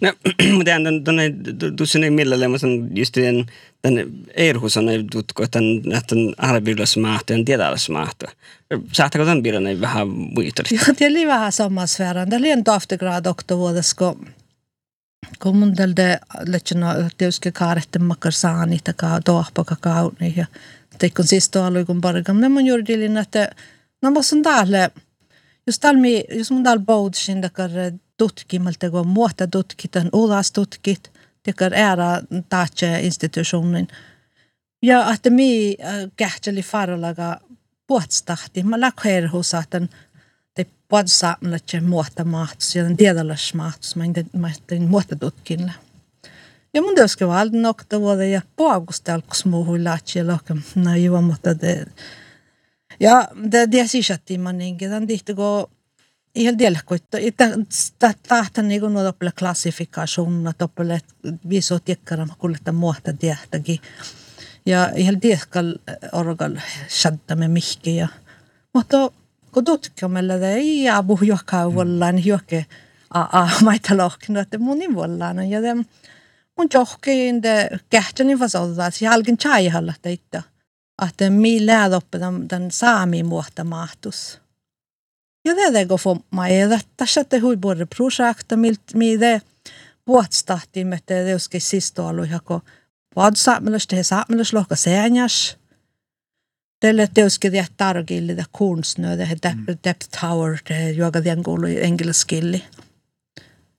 No, 0.02 0.14
mutta 0.58 0.66
tämän, 0.66 1.04
tuonne, 1.04 1.34
tuossa 1.78 2.00
ei 2.00 2.10
millään, 2.10 2.52
mutta 2.52 2.68
just 2.94 3.16
den, 3.16 3.46
den 3.84 4.12
Erhus 4.34 4.78
on 4.78 4.86
tutko, 5.12 5.44
että 5.44 5.60
tämän 6.08 6.34
arvilasmahto 6.38 7.34
ja 7.34 7.44
tiedallasmahto. 7.46 8.26
Saatteko 8.92 9.26
tämän 9.26 9.44
bilden 9.44 9.82
vähän 9.82 10.08
muistaa? 10.08 10.66
Ja 10.72 10.94
det 11.00 11.22
är 11.22 11.28
vähän 11.28 11.52
samma 11.52 11.88
sfären. 11.88 12.30
Det 12.30 12.36
är 12.36 12.46
en 12.46 12.66
doftegrad 12.66 13.28
också 13.28 13.58
vuodesko. 13.58 14.18
Kun 15.40 15.58
mun 15.58 15.76
tältä 15.76 16.20
lechina 16.48 16.96
tietysti 17.18 17.52
kaarette 17.52 18.00
makkar 18.00 18.32
saani 18.32 18.80
taka 18.84 19.22
dohpaka 19.26 19.76
kauni 19.82 20.34
ja 20.36 20.46
teikon 21.00 21.28
sisto 21.28 21.64
alui 21.64 21.86
kun 21.86 22.02
parikam. 22.02 22.40
Ne 22.40 22.50
mun 22.50 22.66
juuri 22.66 22.84
että 23.22 23.50
no 24.02 24.12
mä 24.12 24.22
sun 24.22 24.44
täällä 24.44 24.90
just 25.68 25.82
talmi, 25.82 26.24
jos 26.30 26.52
mun 26.52 26.64
täällä 26.64 26.84
boudsin 26.86 27.42
takar 27.42 27.72
tutkimalta 28.22 29.04
muuta 29.04 29.48
tutkitan, 29.48 30.10
ulas 30.14 30.52
tutkit, 30.52 31.12
takar 31.44 31.74
ära 31.74 32.22
taatse 32.50 33.00
institutionin. 33.00 33.88
Ja 34.82 35.14
että 35.14 35.30
mi 35.30 35.78
kähteli 36.16 36.62
farolaga 36.62 37.40
puhtstahti. 37.88 38.64
Mä 38.64 38.80
lakheer 38.80 39.30
husatan 39.32 39.90
te 40.54 40.66
puhtsaamlatse 40.88 41.80
muuta 41.80 42.24
mahtus 42.24 42.76
ja 42.76 42.84
den 42.84 42.98
tiedallas 42.98 43.54
mahtus. 43.54 43.96
Mä 43.96 44.04
en 44.72 44.90
muuta 44.90 45.16
tutkinla. 45.16 45.72
Ja 46.74 46.82
mun 46.82 46.96
työskö 46.96 47.28
valdi 47.28 47.58
nokta 47.58 48.00
vuoda 48.00 48.24
ja 48.24 48.42
puagusta 48.56 49.14
alkus 49.14 49.46
muuhui 49.46 49.84
laatsi 49.84 50.20
ja 50.20 50.28
lohkem. 50.28 50.62
No 50.76 50.96
joo, 50.96 51.22
mutta 51.22 51.60
det... 51.62 51.88
Ja 53.00 53.28
det, 53.52 53.72
det 53.72 53.88
sisattiin 53.88 54.42
man 54.42 54.58
niinkin. 54.58 54.90
Tämän 54.90 55.08
tihti 55.08 55.34
kun 56.34 56.42
ihan 56.42 56.60
delkoitto. 56.60 57.18
Tahtan 58.28 58.68
niinku 58.68 58.90
nuo 58.90 59.04
toppele 59.04 59.32
klassifikationna, 59.40 60.54
toppele 60.54 61.00
viso 61.50 61.80
tiekkarama 61.80 62.36
kulletta 62.38 62.72
muuta 62.72 63.14
tiehtäkin. 63.14 63.80
Ja 64.66 64.92
ihan 64.96 65.20
tieskal 65.20 65.76
orgal 66.12 66.56
shaddamme 66.90 67.48
mihki 67.48 67.96
ja 67.96 68.08
mutta 68.74 69.12
kun 69.52 69.66
tutkimulla 69.66 70.40
det 70.40 70.54
ei 70.54 70.90
abu 70.90 71.20
joka 71.22 71.76
vollaan 71.76 72.26
joke 72.26 72.66
a 73.14 73.22
a 73.40 73.50
maita 73.64 73.98
lohkina 73.98 74.40
että 74.40 74.58
munin 74.58 74.96
vollaan 74.96 75.50
ja 75.50 75.62
det 75.62 75.88
mun 76.58 76.68
johkiin 76.74 77.44
de 77.44 77.70
kähteni 77.90 78.40
vasoltas 78.40 79.02
ja 79.02 79.12
alkin 79.12 79.38
chai 79.38 79.68
halla 79.68 79.94
teitä 80.02 80.44
että 81.08 81.30
mi 81.30 81.66
lääd 81.66 81.94
upp 81.94 82.14
den, 82.14 82.50
den 82.50 82.72
saami 82.72 83.24
muotta 83.24 83.64
mahtus. 83.64 84.41
Ja 85.46 85.56
det 85.56 86.86
tässä 86.98 87.24
te 87.24 87.40
hui 87.40 87.58
både 87.58 87.86
projekta 87.86 88.58
milt 88.58 88.94
mi 88.94 89.20
det 89.20 89.42
vuotstahti 90.08 90.84
med 90.86 91.00
det 91.08 91.26
det 91.26 91.40
ska 91.40 91.60
sista 91.60 92.10
alu 92.10 92.24
jako 92.24 92.62
vad 93.16 93.38
saamelaista 93.38 93.96
te 93.96 94.04
saamelaislohka 94.04 94.76
seenjas. 94.76 95.58
Tälle 96.80 97.08
teoske 97.08 97.52
det 97.52 97.78
targille 97.78 98.36
det 98.36 98.46
konstnö 98.52 99.18
det 99.18 99.84
depth, 99.84 100.10
tower 100.22 100.58
joka 100.96 101.24
den 101.24 101.44
kuulu 101.44 101.68
engelskilli. 101.68 102.64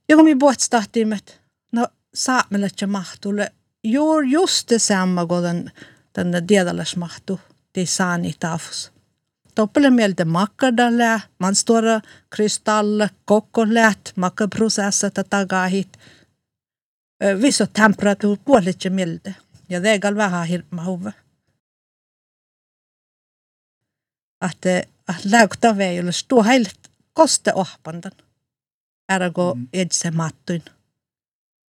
Ja 0.09 0.17
kun 0.17 0.25
mi 0.25 0.41
vuotstahti 0.41 1.05
med 1.05 1.31
no 1.73 1.87
saamelaista 2.15 2.87
mahtulle 2.87 3.53
juur 3.85 4.25
just 4.25 4.71
detsamma 4.71 5.27
kun 5.27 5.43
den 5.43 5.71
den 6.17 6.49
dedallasmahtu 6.49 7.41
det 7.75 7.89
saani 7.89 8.35
tafus. 8.41 8.93
Toppele 9.55 9.91
mieltä 9.91 10.25
makkadalle, 10.25 11.23
man 11.39 11.55
stora 11.55 12.01
krystalle, 12.31 13.11
kokkolät, 13.25 14.13
makkaprocesset 14.17 15.15
tagahit. 15.31 15.99
Viso 17.43 17.67
temperatur 17.67 18.39
puolitse 18.45 18.91
mieltä. 18.91 19.35
Ja 19.69 19.83
det 19.83 19.99
gal 19.99 20.17
vähän 20.17 20.47
hirma 20.47 20.85
huve. 20.85 21.13
Att 24.41 24.67
att 25.07 25.25
lägta 25.25 25.73
väjulle 25.73 26.13
stå 26.13 26.43
helt 26.43 26.91
koste 27.13 27.53
ohpandan. 27.55 28.13
Ergo 29.09 29.55
mm. 29.55 29.69
edse 29.73 30.11
mattuin. 30.11 30.63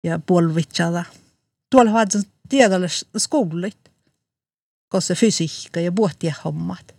Ja 0.03 0.19
polvitsada. 0.19 1.05
Tuolla 1.71 1.91
haadsen 1.91 2.25
tiedolle 2.49 2.89
skoulit. 3.17 3.91
Kosse 4.89 5.15
fysiikka 5.15 5.81
ja 5.81 5.93
buottia 5.93 6.35
hommat. 6.45 6.95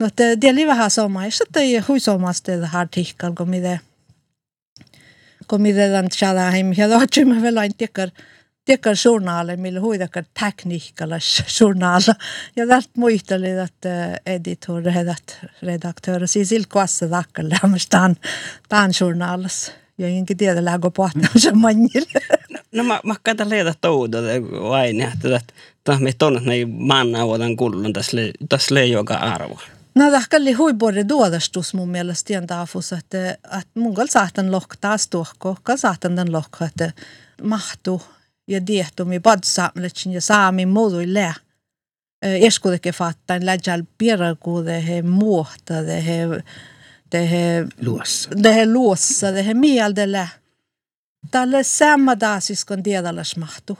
No 0.00 0.10
te 0.10 0.36
det 0.36 0.48
är 0.48 0.66
vähän 0.66 0.90
sama. 0.90 1.24
Ja 1.24 1.30
sitten 1.30 1.62
ei 1.62 1.78
hui 1.78 1.98
här 2.66 2.80
artikel 2.80 3.34
kun 3.34 3.50
mitä 3.50 3.78
kun 5.46 5.62
mitä 5.62 5.88
den 5.88 6.10
tjäla 6.10 6.50
hem 6.50 6.72
ja 6.72 6.88
då 6.88 7.06
tror 7.06 7.24
man 7.24 7.42
väl 7.42 7.58
inte 7.58 7.78
tycker 7.78 8.10
tycker 8.66 8.94
journaler 9.04 9.56
millä 9.56 9.80
hui 9.80 9.98
det 9.98 10.24
tekniikalla 10.34 11.20
journal. 11.60 12.02
Ja 12.56 12.66
det 12.66 12.88
muisteli 12.96 13.60
att 13.60 13.86
editor 14.26 14.82
redat 14.82 15.36
redaktör 15.62 16.26
siis 16.26 16.52
ilkoassa 16.52 17.10
dakkalle 17.10 17.58
amstan 17.62 18.16
tan 18.68 18.92
journalas. 19.00 19.72
Ja 19.98 20.08
inkin 20.08 20.36
tiedä 20.36 20.72
att 20.72 21.42
se 21.42 21.52
manjille. 21.52 22.20
No 22.72 22.84
mä, 22.84 23.00
mä 23.04 23.14
katson 23.22 23.48
leitä 23.48 23.74
touda 23.80 24.18
vain, 24.68 25.00
että 25.00 25.40
tämä 25.84 25.98
me 25.98 26.12
tonne 26.12 26.40
näin 26.40 26.68
manna 26.70 27.26
vuodan 27.26 27.56
kullun 27.56 27.92
tässä 27.92 28.16
tässä 28.48 28.74
le 28.74 28.86
joka 28.86 29.14
arvo. 29.14 29.58
No 29.96 30.10
tahkalli 30.10 30.52
hui 30.52 30.74
både 30.74 31.08
duodastus 31.08 31.74
mun 31.74 31.88
mielestä 31.88 32.26
tien 32.26 32.46
taafus, 32.46 32.92
että, 32.92 33.30
että 33.30 33.80
mun 33.80 33.94
kal 33.94 34.06
saatan 34.06 34.52
lohkaa 34.52 34.98
stuhko, 34.98 35.56
kal 35.62 35.76
saatan 35.76 36.16
den 36.16 36.32
lohkaa, 36.32 36.68
että 36.68 36.92
mahtu 37.42 38.02
ja 38.48 38.66
diehtumi 38.66 39.20
badsaamletsin 39.20 40.12
ja 40.12 40.20
saami 40.20 40.66
muodui 40.66 41.14
lää. 41.14 41.34
Eskuudeke 42.22 42.92
fattain 42.92 43.46
läjäl 43.46 43.84
pierakuude 43.98 44.86
he 44.86 45.02
muohta, 45.02 45.86
de 45.86 46.06
he, 46.06 46.42
de 47.12 47.30
he, 47.30 47.66
Luossa. 47.82 48.30
de 48.42 48.54
he 48.54 48.66
luossa, 48.66 49.32
de 49.32 49.46
he 49.46 49.54
mielde 49.54 50.12
lää. 50.12 50.28
Tälle 51.30 51.62
samma 51.62 52.20
daasis 52.20 52.64
kun 52.64 52.82
tiedallas 52.82 53.36
mahtu, 53.36 53.78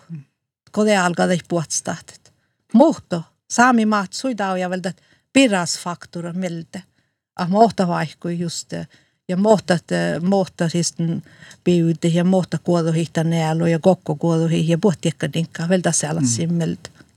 kun 0.73 0.87
det 0.87 0.97
alkaa 0.97 1.27
ei 1.27 1.41
puhtstahtet. 1.49 2.33
Muhto, 2.73 3.23
saami 3.51 3.87
maht 3.87 4.13
suidau 4.13 4.57
ja 4.57 4.71
väldet 4.71 5.06
pirasfaktor 5.37 6.33
miltä. 6.33 6.81
Ah 7.37 7.49
muuta 7.49 7.89
vaikku 7.89 8.29
just 8.29 8.73
ja 9.29 9.37
muuta 9.37 9.79
muuta 10.23 10.69
siis 10.69 10.95
biudi 11.65 12.15
ja 12.15 12.25
muuta 12.25 12.59
kuoduhihta 12.65 13.25
nealo 13.25 13.67
ja 13.67 13.79
kokko 13.79 14.15
kuoduhi 14.15 14.69
ja 14.69 14.79
puhtiekka 14.79 15.33
dinkka 15.33 15.69
vältä 15.69 15.93
sellaisia 15.93 16.49
mm. 16.49 16.55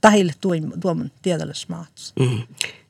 Tahille 0.00 0.32
tuomun 0.80 1.10
tiedollismaatus. 1.22 2.12
Mm. 2.20 2.42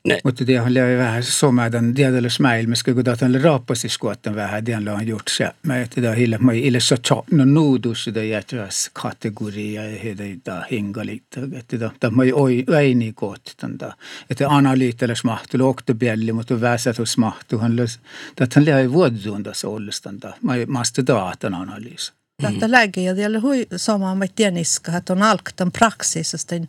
Ne. 0.05 0.19
Mutta 0.23 0.47
det 0.47 0.55
har 0.57 0.69
ju 0.69 0.97
vähän 0.97 1.23
somadan 1.23 1.93
tiedollis 1.93 2.39
maailmassa, 2.39 2.93
kun 2.93 3.03
tähän 3.03 3.41
raapasis 3.41 3.97
kuotten 3.97 4.35
vähän, 4.35 4.65
det 4.65 4.75
on 4.75 5.07
gjort 5.07 5.27
se. 5.29 5.51
Mä 5.63 5.77
että 5.77 6.01
det 6.01 6.17
hille 6.17 6.37
mä 6.37 6.53
ille 6.53 6.79
så 6.79 6.97
tja, 6.97 7.23
no 7.31 7.45
nuudus 7.45 8.09
det 8.13 8.25
jätväs 8.25 8.89
kategoria 8.93 9.83
ja 9.83 9.99
heitä 10.03 10.23
da 10.45 10.63
hinga 10.71 11.05
lite, 11.05 11.41
että 11.53 11.79
da 11.79 11.91
da 12.01 12.09
mä 12.09 12.23
oi 12.33 12.65
äini 12.75 13.13
koot 13.13 13.53
tanda. 13.57 13.93
Että 14.29 14.49
analyytteles 14.49 15.23
mahtu 15.23 15.57
lokte 15.57 15.93
bjälli, 15.93 16.31
mutta 16.31 16.61
väsätus 16.61 17.17
mahtu 17.17 17.57
han 17.57 17.75
lös. 17.75 17.99
Det 18.37 18.53
han 18.55 18.65
lär 18.65 18.91
vuodunda 18.91 19.53
sollestanda. 19.53 20.33
Mä 20.41 20.53
måste 20.67 21.03
datan 21.07 21.53
analys. 21.53 22.13
Tätä 22.41 22.71
läge 22.71 23.01
ja 23.01 23.15
det 23.15 23.39
hui 23.41 23.67
sama 23.75 24.15
med 24.15 24.29
tieniska, 24.35 24.97
että 24.97 25.13
on 25.13 25.23
alktan 25.23 25.71
praxis, 25.71 26.33
että 26.33 26.55
de 26.55 26.67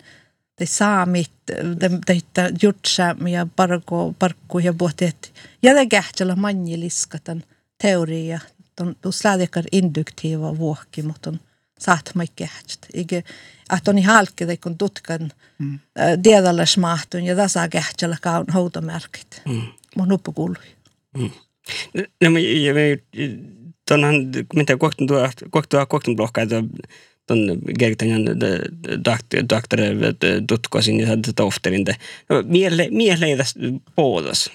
saamit, 0.67 1.33
teitä 2.07 2.51
jutsa 2.63 3.17
ja 3.31 3.47
parko, 3.57 4.15
parkku 4.19 4.59
ja 4.59 4.73
puhuttiin, 4.73 5.13
ja 5.63 5.75
det 5.75 5.87
kähtsellä 5.87 6.37
manjiliskatan 6.37 7.45
teoria, 7.83 8.41
on 8.81 9.13
slädekar 9.13 9.65
induktiva 9.73 10.59
vuokki, 10.59 11.03
mutta 11.03 11.31
on 11.31 11.41
saat 11.79 12.11
mai 12.15 12.27
kähtsit. 12.37 12.87
Ike, 12.95 13.25
att 13.69 13.89
on 13.89 13.99
i 13.99 14.03
halke 14.03 14.47
de 14.47 14.57
kun 14.57 14.79
tutkan 14.79 15.31
mm. 15.59 15.79
diedalle 16.25 16.67
smahtun 16.67 17.25
ja 17.25 17.37
tasa 17.37 17.69
kähtsellä 17.69 18.17
kaun 18.23 18.47
houtomärkit. 18.55 19.43
Mm. 19.49 19.63
Mun 19.97 20.09
nuppu 20.09 20.33
kuului. 20.33 20.63
Mm. 21.19 21.31
No, 21.95 22.39
ja, 22.39 22.75
tonhan, 23.89 24.15
mitä 24.55 24.77
kohtan 24.77 25.07
tuo, 25.07 25.29
kohtan 25.89 26.17
blokkaa, 26.17 26.45
ton 27.27 27.63
gergtangan 27.79 28.25
doktor 29.49 29.79
tutkosin 30.49 31.01
ja 31.01 31.17
tohtorinte. 31.37 31.97
Miele, 32.45 32.89
mieleidas 32.91 33.55
puolus. 33.97 34.51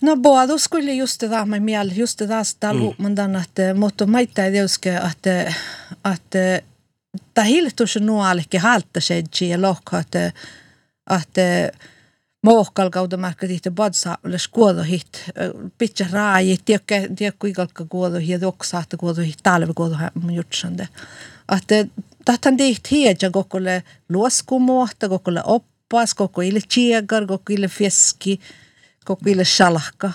No 0.00 0.16
båda 0.16 0.58
skulle 0.58 0.92
just 0.92 1.20
det 1.20 1.28
där 1.28 1.44
med 1.44 1.62
mjäll, 1.62 1.96
just 1.96 2.18
det 2.18 2.26
där 2.26 2.44
ställ 2.44 2.94
men 2.98 3.14
den 3.14 3.36
att 3.36 3.58
motto 3.76 4.06
maita 4.06 4.50
det 4.50 4.68
ska 4.68 4.98
att 4.98 5.26
att 6.02 6.36
ta 7.34 7.42
hiltus 7.42 7.96
nu 7.96 8.12
alke 8.12 8.58
halta 8.58 9.00
sig 9.00 9.24
ge 9.32 9.56
lock 9.56 9.92
att 9.92 10.16
att 11.04 11.38
Mohkal 12.46 12.90
kautta 12.90 13.16
märkä 13.16 13.46
tihti 13.46 13.70
badsa 13.70 14.18
les 14.24 14.48
kuodo 14.48 14.82
hit 14.82 15.30
pitkä 15.78 16.06
raaji 16.12 16.58
tiekkä 16.64 17.08
tiekku 17.16 17.46
ikalka 17.46 17.84
kuodo 17.88 18.18
hit 18.18 18.42
oksaata 18.42 18.96
kuodo 18.96 19.22
hit 19.22 19.38
talve 19.42 19.74
kuodo 19.74 19.96
mun 20.14 20.34
jutsande 20.34 20.88
että 21.56 21.74
tahtan 22.24 22.56
tihti 22.56 22.90
hiedja 22.90 23.30
kokolle 23.30 23.82
luoskumuohta, 24.08 25.08
kokolle 25.08 25.42
oppas, 25.44 26.14
koko 26.14 26.40
ille 26.40 26.60
tiegar, 26.74 27.26
koko 27.26 27.44
ille 27.50 27.68
fiski, 27.68 28.40
koko 29.04 29.22
ille 29.26 29.44
shalakka. 29.44 30.12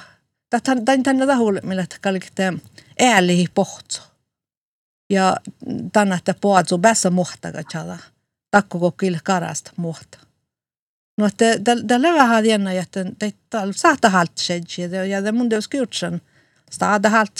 Tahtan 0.50 0.86
tänne 1.04 1.26
tahulle, 1.26 1.62
millä 1.64 1.86
kalkite 2.02 2.54
äälihi 3.00 3.48
pohtso. 3.54 4.02
Ja 5.10 5.38
tänne, 5.94 6.16
että 6.16 6.36
puhutsu 6.42 6.78
päässä 6.78 7.10
muhtaga 7.10 7.64
tjada. 7.64 7.98
Takko 8.52 8.80
koko 8.80 9.06
ille 9.06 9.20
karasta 9.24 9.72
muhta. 9.78 10.18
No, 11.18 11.26
että 11.26 11.46
tällä 11.88 12.14
vähän 12.14 12.46
jännä, 12.46 12.72
että 12.72 13.06
täällä 13.50 13.74
saattaa 13.74 14.12
halt 14.12 14.32
sedji, 14.36 15.10
ja 15.10 15.22
det 15.24 15.32
mun 15.32 15.50
det 15.50 15.62
skulle 15.64 15.80
gjort 15.80 15.94
sen. 15.94 16.22
Stada 16.72 17.10
halt 17.10 17.38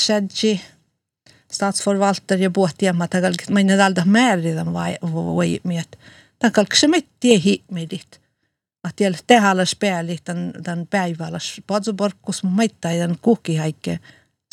sedji, 1.48 1.54
statsforvalter 1.54 2.40
ja 2.40 2.52
pohtiama 2.52 3.08
tagalkit 3.08 3.50
ma 3.50 3.60
ei 3.60 3.64
nädalda 3.64 4.06
määridan 4.06 4.74
vai 4.74 4.98
vai 5.02 5.60
miet 5.64 5.98
tagalkse 6.40 6.88
mit 6.88 7.08
tie 7.20 7.42
himedit 7.44 8.22
att 8.84 9.00
jäl 9.00 9.14
tehalas 9.28 9.76
pääli 9.76 10.18
tämän 10.24 10.54
tämän 10.64 10.88
päivälas 10.88 11.62
podso 11.68 11.94
borkus 11.94 12.44
maittaa 12.44 12.92
tämän 12.92 13.18
kuki 13.22 13.58
haikke 13.58 14.00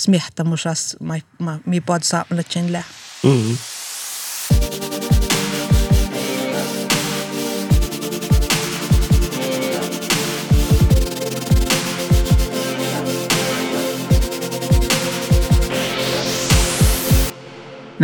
smehtamusas 0.00 0.96
mai 0.98 1.22
mi 1.66 1.80
podsa 1.80 2.26
la 2.30 2.83
mm 3.22 3.57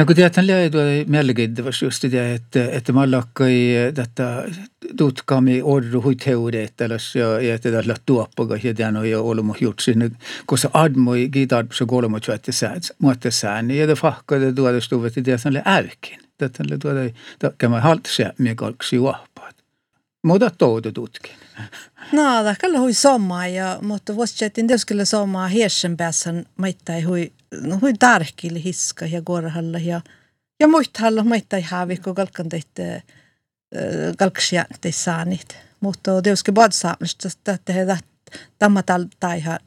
No 0.00 0.06
kun 0.06 0.16
tiedät, 0.16 0.36
löi 0.36 0.70
tuo 0.70 0.80
mielenkiintoista 1.06 1.84
just 1.84 2.02
det, 2.02 2.34
että, 2.34 2.64
että 2.70 2.92
mä 2.92 3.10
lakkai 3.10 3.52
tätä 3.94 4.44
tutkami 4.96 5.62
orru 5.62 6.02
hui 6.02 6.16
teoreettalas 6.16 7.16
ja, 7.16 7.40
ja 7.40 7.54
että 7.54 7.70
tällä 7.70 7.94
tuoppaga 8.06 8.56
ja 8.62 8.74
tämän 8.74 9.10
ja 9.10 9.20
olemme 9.20 9.54
gjort 9.60 9.78
sinne, 9.80 10.10
koska 10.46 10.70
admoi 10.72 11.28
gitarpsa 11.28 11.86
kolmo 11.86 12.20
tjuette 12.20 12.52
sään, 12.52 12.80
muotte 12.98 13.30
sään, 13.30 13.70
ja 13.70 13.88
det 13.88 13.98
fahkade 13.98 14.52
tuoda 14.52 14.80
stuvet 14.80 15.16
i 15.16 15.24
det 15.24 15.44
le 15.50 15.62
ärkin. 15.66 16.18
Tätä 16.38 16.64
le 16.70 16.78
tuoda, 16.78 17.00
tämä 17.58 17.80
haltse 17.80 18.32
mikä 18.38 18.54
kalksi 18.54 18.96
juoppaat. 18.96 19.56
Muuta 20.22 20.50
toudu 20.50 20.92
tutkin. 20.92 21.32
No, 22.12 22.44
det 22.44 22.58
kan 22.58 22.76
hui 22.78 22.94
somma 22.94 23.46
ja, 23.46 23.78
mutta 23.82 24.16
vuosittain 24.16 24.68
det 24.68 24.78
skulle 24.78 25.04
somma 25.04 25.46
hirsenbässen 25.48 26.46
maittai 26.56 27.02
hui 27.02 27.32
no 27.60 27.78
hui 27.82 27.92
tarkille 27.98 28.64
hiska 28.64 29.06
ja 29.06 29.22
korhalla 29.22 29.78
ja 29.78 30.00
ja 30.60 30.68
muistalla 30.68 31.24
maittai 31.24 31.62
haavikko 31.62 32.14
kalkan 32.14 32.48
teitte 32.48 33.02
kalksia 34.18 34.64
te 34.80 34.92
saanit. 34.92 35.56
Mutta 35.80 36.22
tietysti 36.22 36.52
badsaamista 36.52 37.28
että 37.54 37.72
he 37.72 37.98
tämä 38.58 38.82
tal 38.82 39.04
taiha 39.20 39.58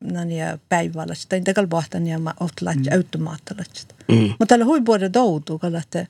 nania 0.00 0.58
päivällä 0.68 1.14
sitä 1.14 1.36
inte 1.36 1.54
kalbahtan 1.54 2.06
ja 2.06 2.18
otlat 2.40 2.76
mm. 2.76 2.96
automaattalasta. 2.96 3.94
Mm. 4.08 4.16
Mutta 4.16 4.46
tällä 4.46 4.64
hui 4.64 4.80
både 4.80 5.10
doutu 5.12 5.58
kalatte 5.58 6.08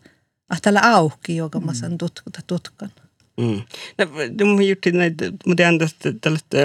että 0.53 0.63
tällä 0.63 0.81
auki 0.83 1.37
joka 1.37 1.61
mä 1.61 1.75
san 1.75 1.99
tutkan. 2.47 2.91
Mm. 3.37 3.63
No, 3.99 4.07
har 4.57 4.63
gjort 4.63 4.87
näitä, 4.93 5.33
mutta 5.47 5.63
ändå 5.63 5.87
tällaista 6.21 6.59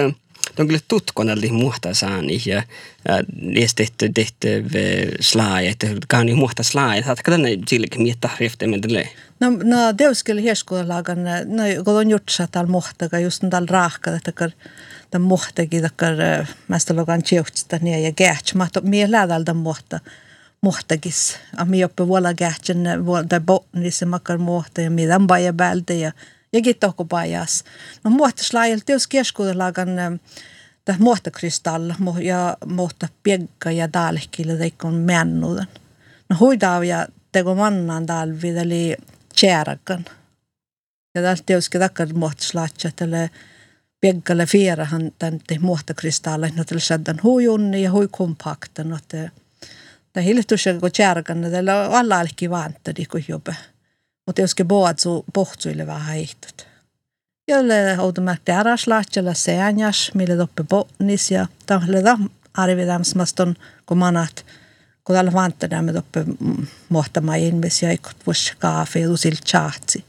de 0.56 0.66
kyllä 0.66 0.80
tutkonalli 0.88 1.50
muhta 1.50 1.94
saani 1.94 2.42
ja 2.46 2.62
niistä 3.40 3.76
tehty 3.76 4.08
tehty 4.08 4.64
slaaj, 5.20 5.66
että 5.66 5.86
kaani 6.08 6.34
muhta 6.34 6.62
slaaj, 6.62 6.98
että 6.98 7.22
kada 7.24 7.38
ne 7.38 7.58
silläkin 7.68 8.02
miettä 8.02 8.28
det. 8.88 9.08
No, 9.40 9.50
no 9.50 9.92
teuskel 9.96 10.36
hieskolagan, 10.36 11.24
no 11.24 11.62
kun 11.84 11.96
on 11.96 12.10
jutsa 12.10 12.46
tal 12.46 12.66
muhtaga 12.66 13.18
just 13.18 13.44
tal 13.50 13.66
raaka, 13.68 14.16
että 14.16 14.32
kar 14.32 14.50
den 15.12 15.20
muhtakin, 15.20 15.84
että 15.84 15.96
kar 15.96 16.14
mest 16.68 16.90
logan 16.90 17.22
tjeuhtsta 17.22 17.78
niin 17.82 18.02
ja 18.02 18.12
gärts, 18.12 18.54
mä 18.54 18.68
to 18.72 18.80
mie 18.80 19.10
lädalda 19.10 19.54
muhta 19.54 20.00
muhtagis. 20.60 21.38
A 21.56 21.64
mi 21.64 21.84
oppe 21.84 22.06
vuola 22.06 22.34
gärtsen, 22.34 23.06
vuola 23.06 23.40
botnissa 23.40 24.06
makar 24.06 24.38
muhta 24.38 24.80
ja 24.80 24.90
mi 24.90 25.08
dan 25.08 25.26
baja 25.26 25.52
bälde 25.52 25.94
ja 25.94 26.12
ja 26.52 26.62
kittohko 26.62 27.04
pajas. 27.04 27.64
No 28.04 28.10
muohtaslaajalla 28.10 28.82
teos 28.86 29.06
keskuudelagan 29.06 29.88
tämä 30.84 30.98
muohtakristalla 30.98 31.94
ja 32.22 32.56
muohta 32.66 33.08
piekka 33.22 33.70
ja 33.70 33.92
dalkille 33.92 34.56
teikon 34.56 34.94
männuuden. 34.94 35.66
No 36.30 36.36
huidaa 36.40 36.84
ja 36.84 37.06
teko 37.32 37.54
mannan 37.54 38.06
talvi 38.06 38.48
eli 38.48 38.96
tjärakan. 39.40 40.04
Ja 41.14 41.22
täältä 41.22 41.42
teoski 41.46 41.78
takkar 41.78 42.12
muohtaslaatsa 42.12 42.90
tälle 42.96 43.30
piekkalle 44.00 44.46
fierahan 44.46 45.12
tämän 45.18 45.40
te 45.46 45.58
muohtakristalle, 45.58 46.52
no 46.56 46.64
tälle 46.64 46.80
säddän 46.80 47.20
huijunni 47.22 47.82
ja 47.82 47.90
hui 47.90 48.08
kompakten, 48.10 48.88
no 48.88 48.98
te 49.08 49.30
Tämä 50.12 50.24
hiljaisuus, 50.24 50.64
kun 50.80 50.92
tjärakan, 50.92 51.42
tällä 51.50 51.88
on 51.88 51.94
alla 51.94 52.18
alki 52.18 52.50
vantadi, 52.50 53.06
kun 53.06 53.24
jopa. 53.28 53.54
Mutta 54.28 54.40
joskin 54.40 54.68
boatsu 54.68 55.24
pohtsuille 55.32 55.86
vähän 55.86 56.16
ehtot. 56.16 56.66
Jolle 57.48 57.96
automaatti 57.96 58.52
araslaatjalla 58.52 59.34
seanjas, 59.34 60.10
mille 60.14 60.36
toppe 60.36 60.64
botnis 60.64 61.30
ja 61.30 61.46
tälle 61.66 62.04
da 62.04 62.18
arvidamsmaston, 62.54 63.54
kun 63.86 63.98
manat, 63.98 64.46
kun 65.04 65.16
tällä 65.16 65.32
vantadämme 65.32 65.92
toppe 65.92 66.24
muhtama 66.88 67.34
ihmis 67.34 67.82
ja 67.82 67.92
ikot 67.92 68.16
vuosi 68.26 68.52
kaafe 68.58 69.00
ja 69.00 69.10
usil 69.10 69.36
chaatsi. 69.46 70.04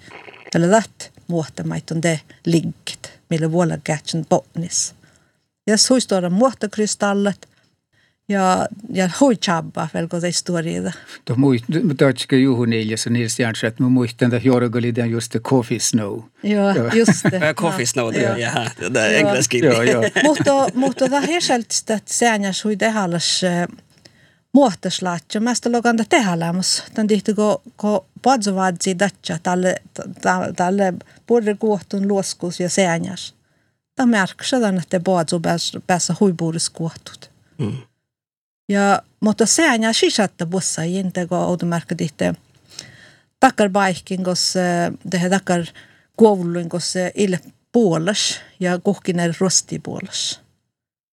Tälle 0.52 0.68
dat 0.68 1.12
muhtamait 1.28 1.92
on 1.92 2.02
de 2.02 2.20
linkit, 2.46 3.12
mille 3.30 3.52
vuolla 3.52 3.78
kätsen 3.84 4.26
botnis. 4.30 4.96
Ja 5.68 5.78
suistoida 5.78 6.30
muhtakristallet, 6.30 7.50
Ja, 8.30 8.68
ja 8.94 9.10
hui 9.20 9.36
chabba 9.36 9.88
väl 9.94 10.08
kun 10.08 10.22
se 10.22 10.28
historia. 10.28 10.92
Da 11.30 11.36
muist, 11.36 11.66
tatska 11.98 12.36
juhun 12.36 12.74
iljassa 12.74 13.10
Nils 13.10 13.40
Järnstedt, 13.40 13.80
mä 13.80 13.90
muistan, 13.90 14.34
että 14.34 14.48
Jorgoli 14.48 14.96
den 14.96 15.12
just 15.12 15.32
the 15.32 15.40
coffee 15.40 15.80
snow. 15.80 16.22
Ja, 16.44 16.94
just 16.94 17.24
det. 17.32 17.56
Coffee 17.62 17.86
snow, 17.86 18.14
det 18.14 18.26
är 18.26 18.94
det 18.94 19.00
är 19.00 19.14
engelska. 19.14 19.58
Joo, 19.58 19.82
joo. 19.82 20.04
mutta, 20.28 20.68
mutta 20.74 21.10
tämä 21.10 21.28
herseltistä, 21.28 21.94
että 21.94 22.14
säännäs 22.14 22.64
hui 22.64 22.78
tehallas 22.78 23.42
muotoslaatja. 24.54 25.42
Mästä 25.42 25.72
loganda 25.72 26.04
tehalämus. 26.10 26.84
Tän 26.94 27.08
tihti 27.08 27.34
ko, 27.34 27.62
ko 27.76 28.06
padzovadzi 28.22 29.00
datja 29.00 29.38
tälle, 29.44 29.76
tälle 30.56 30.94
puolelle 31.28 31.56
kuohtun 31.60 32.08
luoskus 32.08 32.60
ja 32.60 32.70
säännäs. 32.70 33.34
Tämä 33.96 34.18
märksä 34.18 34.58
että 34.82 35.00
padzu 35.00 35.42
päässä 35.88 36.16
huipuudessa 36.20 36.72
kuohtut. 36.76 37.32
Mm. 37.58 37.78
Ja, 38.70 39.02
mutta 39.20 39.46
säännäs 39.46 40.00
sisättä 40.00 40.46
bussa 40.46 40.84
inte 40.84 41.28
ko 41.28 41.36
automerkka 41.36 41.96
tihti 41.96 42.26
takkar 43.40 43.70
baihkin, 43.70 44.24
kos 44.24 44.54
det 45.12 45.30
takkar 45.30 45.66
koulun, 46.16 46.70
kos 46.70 46.94
ille 47.16 47.40
puolas 47.72 48.42
ja 48.60 48.80
kuhkinen 48.80 49.34
rosti 49.40 49.80
puolas. 49.80 50.42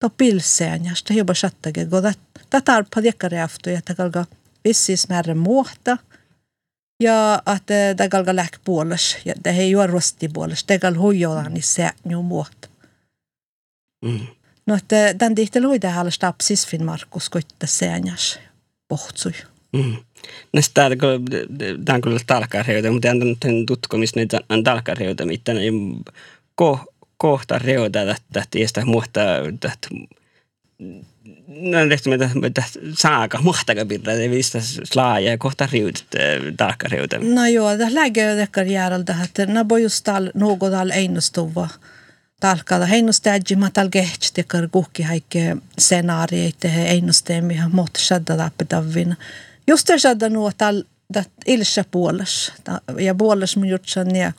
To 0.00 0.10
pilsäännästä 0.10 1.14
jopa 1.14 1.34
sattakin, 1.34 1.90
kun 1.90 2.02
tätä 2.02 2.60
tarpa 2.60 3.02
dekkari 3.02 3.40
aftu, 3.40 3.70
että 3.70 3.94
kalka 3.94 4.24
vissis 4.64 5.08
määrin 5.08 5.38
muuta. 5.38 5.98
Ja 7.00 7.42
att 7.46 7.66
det 7.98 8.08
kalka 8.10 8.36
läk 8.36 8.58
puolas, 8.64 9.16
ja 9.24 9.34
det 9.44 9.50
ei 9.50 9.70
juo 9.70 9.86
rosti 9.86 10.28
puolas, 10.28 10.64
det 10.68 10.78
kal 10.78 10.94
huijolan 10.94 11.54
niin 11.54 11.62
säännю 11.62 12.22
muuta. 12.22 12.68
Mm. 14.04 14.26
No, 14.66 14.74
että 14.74 15.14
tämän 15.18 15.34
tihti 15.34 15.60
luida 15.60 15.90
halas 15.90 16.18
tapsis 16.18 16.66
fin 16.66 16.84
Markus 16.84 17.28
koitta 17.28 17.66
säännäs 17.66 18.38
pohtsui. 18.88 19.32
Mm. 19.72 19.96
Nästa 20.52 20.74
täällä 20.74 20.96
kun 20.96 21.24
tämä 21.84 21.94
on 21.94 22.00
kyllä 22.00 22.18
talkareuta, 22.26 22.92
mutta 22.92 23.08
en 23.08 23.36
tämän 23.40 23.66
tutkomista 23.66 24.20
näitä 24.20 24.40
on 24.48 24.64
talkareuta, 24.64 25.26
mitä 25.26 25.54
ne 25.54 25.60
ko, 26.54 26.80
kohta 27.16 27.58
reuta 27.58 27.98
tätä 28.04 28.46
tiestä 28.50 28.84
muhta 28.84 29.20
tätä 29.60 29.88
No 31.48 31.88
tehty 31.88 32.10
mitä 32.10 32.30
mitä 32.34 32.62
saaka 32.94 33.42
muhtaka 33.42 33.86
pirra 33.86 34.14
det 34.14 34.30
vista 34.30 34.58
slaaja 34.60 35.30
ja 35.30 35.38
kohta 35.38 35.68
riut 35.72 36.04
talkareuta. 36.56 37.18
No 37.18 37.46
joo, 37.46 37.78
det 37.78 37.94
lägger 37.94 38.36
dekkar 38.36 38.66
järjeltä, 38.66 39.16
että 39.24 39.46
na 39.46 39.64
just 39.82 40.04
tal 40.04 40.30
något 40.34 40.72
all 40.72 40.90
einustuva. 40.90 41.68
Talkada 42.40 42.86
heinustäjä 42.86 43.56
matal 43.56 43.88
gehtsi 43.88 44.32
dekkar 44.36 44.68
kukki 44.68 45.02
haikke 45.02 45.56
scenarieite 45.80 46.74
he 46.74 46.88
einusteemi 46.88 47.56
ha 47.56 47.68
mot 47.68 47.98
shadda 47.98 48.36
tappetavin. 48.36 49.16
Just 49.66 49.88
det 49.88 50.00
shadda 50.00 50.28
nu 50.28 50.50
tal 50.58 50.82
dat 51.14 51.30
ilsha. 51.46 51.84
Ja 52.98 53.14
puolas 53.14 53.56
mun 53.56 53.68
jutsan 53.68 54.16
ja 54.16 54.32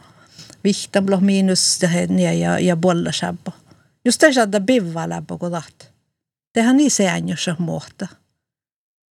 vihtan 0.63 1.05
bloh 1.05 1.21
minus 1.21 1.81
det 1.81 1.87
här 1.87 2.07
ner 2.07 2.33
ja 2.33 2.59
ja 2.59 2.75
bolla 2.75 3.11
shabba. 3.11 3.51
Just 4.05 4.21
det 4.21 4.33
shadda 4.33 4.59
bivva 4.59 5.09
läppa 5.09 5.37
kodat. 5.37 5.91
Tehän 6.53 6.77
niin 6.77 6.91
säännössä 6.91 7.55
muuta. 7.59 8.07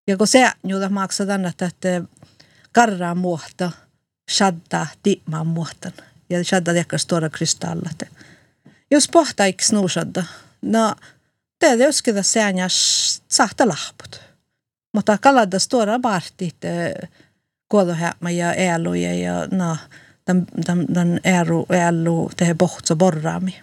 Ja 0.07 0.17
kun 0.17 0.27
säännöllä 0.27 0.89
maksataan, 0.89 1.45
että 1.45 2.01
karraa 2.71 3.15
muuta, 3.15 3.71
shadda 4.31 4.87
tiimaan 5.03 5.47
muutan. 5.47 5.93
Ja 6.29 6.43
shadda 6.43 6.73
tekkar 6.73 6.99
stora 6.99 7.29
kristallat. 7.29 8.03
Jos 8.91 9.09
pohtaik 9.11 9.61
snuusadda, 9.61 10.23
no 10.61 10.95
te 11.59 11.73
joskin 11.73 12.23
säännös 12.23 13.21
sahta 13.27 13.67
lahput. 13.67 14.21
Mutta 14.93 15.17
kalada 15.17 15.59
stora 15.59 15.99
partit 15.99 16.55
kodohämä 17.67 18.29
ja 18.29 18.53
äluja 18.73 19.13
ja 19.13 19.47
no, 19.51 19.77
den, 20.27 20.47
den, 20.67 20.85
den 20.95 21.19
äru, 21.25 21.65
älu, 21.69 22.31
det 22.39 22.45
här 22.45 22.55
bohtsa 22.55 22.95
borraami. 22.95 23.61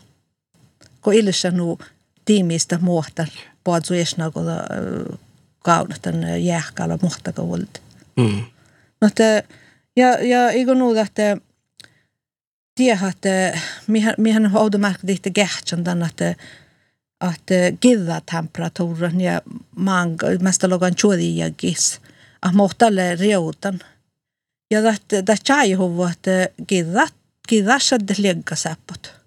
Kun 1.01 1.15
ilsa 1.15 1.51
nu 1.51 1.79
tiimistä 2.25 2.79
muohtar, 2.79 3.29
puhut 3.65 3.85
suesna, 3.85 4.31
kun 4.31 4.45
kaunatan 5.59 6.15
muhtaka 7.03 7.49
volta. 7.49 7.81
Mm. 8.17 8.45
No, 9.01 9.09
että, 9.09 9.43
ja, 9.97 10.09
ja 10.25 10.51
eikö 10.51 10.75
nu, 10.75 10.95
että 10.95 11.37
että 12.81 13.59
mihän, 13.87 14.15
mihän 14.19 14.47
on 14.47 14.57
automerkki 14.57 15.07
tihti 15.07 15.31
kähtsän 15.31 15.85
tämän, 15.85 16.09
että 16.09 16.35
että 17.35 17.55
gilla 17.81 18.21
temperaturen 18.33 19.21
ja 19.21 19.43
manga, 19.77 20.27
mesta 20.41 20.71
logan 20.71 20.95
chuodiagis, 20.95 22.01
att 22.43 22.55
mohtalle 22.55 23.17
reutan. 23.17 23.81
Ja 24.71 24.79
että 24.91 25.27
det 25.27 25.45
chai 25.45 25.77
että 26.11 26.49
gilla, 26.69 27.09
gilla 27.49 27.79
shadde 27.79 28.15
legga 28.19 28.57
säppot. 28.57 29.03
Mutta 29.03 29.24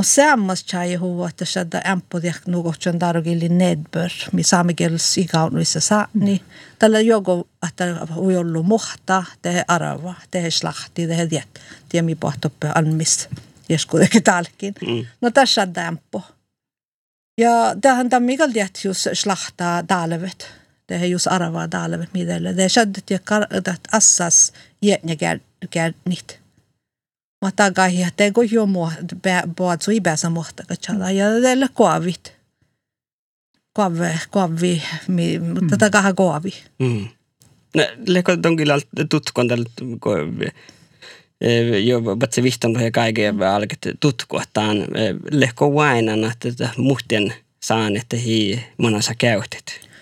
sammas 0.00 0.64
chai 0.64 0.94
huvu, 0.94 1.24
että 1.24 1.44
shadda 1.44 1.80
ämpodiak 1.90 2.46
nugot 2.46 2.82
sen 2.82 3.00
darugili 3.00 3.48
nedbör, 3.48 4.10
mi 4.32 4.42
saamigels 4.42 5.18
ikaunuissa 5.18 5.80
saani. 5.80 6.42
Tällä 6.78 7.00
joku, 7.00 7.48
että 7.68 8.06
voi 8.14 8.36
ollut 8.36 8.66
muhta, 8.66 9.24
tehe 9.42 9.64
arava, 9.68 10.14
tehe 10.30 10.50
slahti, 10.50 11.06
tehe 11.06 11.30
diet, 11.30 11.60
tiemi 11.88 12.14
pohtoppe 12.14 12.72
anmis, 12.74 13.28
jeskuudekin 13.68 14.22
talkin. 14.22 14.74
Mm. 14.86 15.06
No 15.20 15.30
tässä 15.30 15.54
shadda 15.54 15.88
ämpo. 15.88 16.22
Ja 17.38 17.50
tähän 17.80 18.08
tämä 18.08 18.26
mikä 18.26 18.48
tiedät 18.48 18.84
just 18.84 19.06
slahtaa 19.12 19.88
dalevet. 19.88 20.62
Det 20.88 20.94
är 20.94 21.06
just 21.06 21.26
arava 21.26 21.70
dalevet 21.70 22.14
midelle. 22.14 22.56
Det 22.56 22.68
skedde 22.68 23.00
till 23.00 23.18
att 23.68 23.86
assas 23.90 24.52
jätne 24.82 25.16
gärnit. 27.42 27.58
Mutta 27.58 27.72
kai 27.72 28.02
että 28.02 28.24
ei 28.24 28.32
jo 28.50 28.66
mua 28.66 28.92
baat 29.56 29.82
sui 29.82 30.00
päässä 30.00 30.30
muhta 30.30 30.62
kachala 30.68 31.10
ja 31.10 31.26
tällä 31.42 31.68
koavit. 31.74 32.32
Koavi, 33.74 34.20
koavi, 34.30 34.82
mutta 35.40 35.66
tätä 35.70 35.90
kaha 35.90 36.12
koavi. 36.14 36.52
Mm. 36.78 37.08
No, 37.74 37.82
leko 38.06 38.32
on 38.46 38.56
kyllä 38.56 38.78
tutkon 39.08 39.48
tällä 39.48 39.64
jo 41.84 42.00
batse 42.16 42.42
vihtan 42.42 42.80
ja 42.80 42.90
kaiken 42.90 43.42
alket 43.42 43.78
tutkuotaan 44.00 44.76
leko 45.30 45.74
vainan 45.74 46.24
että 46.24 46.68
muhtien 46.76 47.34
saan 47.62 47.96
että 47.96 48.16
hi 48.16 48.64
monassa 48.78 49.14
käytet. 49.18 49.92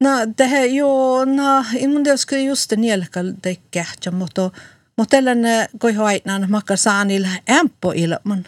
No, 0.00 0.10
det 0.38 0.46
här, 0.46 0.64
jo, 0.64 1.24
no, 1.24 1.64
mun 1.88 2.04
det 2.04 2.20
skulle 2.20 2.42
just 2.42 2.70
det 2.70 2.76
nielkal 2.76 3.32
det 3.42 3.58
kähtsä, 3.70 4.10
mutta 4.10 4.50
mutta 4.96 5.16
tällainen 5.16 5.68
koi 5.78 5.92
hoitnan 5.92 6.46
makka 6.50 6.76
saanil 6.76 7.26
ämpo 7.50 7.92
ilman. 7.92 8.46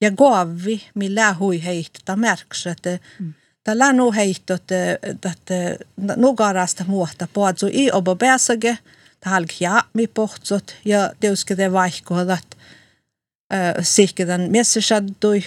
Ja 0.00 0.10
goavi, 0.10 0.82
millä 0.94 1.34
hui 1.34 1.64
heittää 1.64 2.16
märksä, 2.16 2.70
että 2.70 2.98
tällä 3.64 3.92
nu 3.92 4.12
että 4.12 5.78
nugarasta 6.16 6.84
muotta 6.88 7.28
puhutsu 7.32 7.66
i 7.72 7.90
obo 7.92 8.16
pääsage, 8.16 8.78
tähän 9.20 9.46
mi 9.92 10.06
pohtsot 10.06 10.74
ja 10.84 11.12
teuske 11.20 11.56
det 11.56 11.72
vaihkoa, 11.72 12.22
että 12.22 12.56
sihkedan 13.82 14.40
messesaddui, 14.50 15.44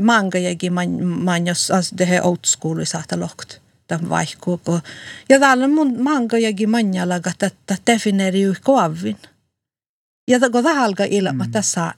manga 0.00 0.38
jägi 0.38 0.70
man, 0.70 1.04
man 1.04 1.46
jos 1.46 1.72
här 2.06 2.22
old 2.22 2.44
school 2.46 2.84
saata 2.84 3.20
lokt. 3.20 3.62
Tämän 3.86 4.08
vaihkoa. 4.08 4.80
Ja 5.28 5.40
täällä 5.40 5.68
mun 5.68 6.02
manga 6.02 6.38
jägi 6.38 6.66
manjalaga, 6.66 7.30
että 7.42 7.76
defineeri 7.86 8.42
ju 8.42 8.54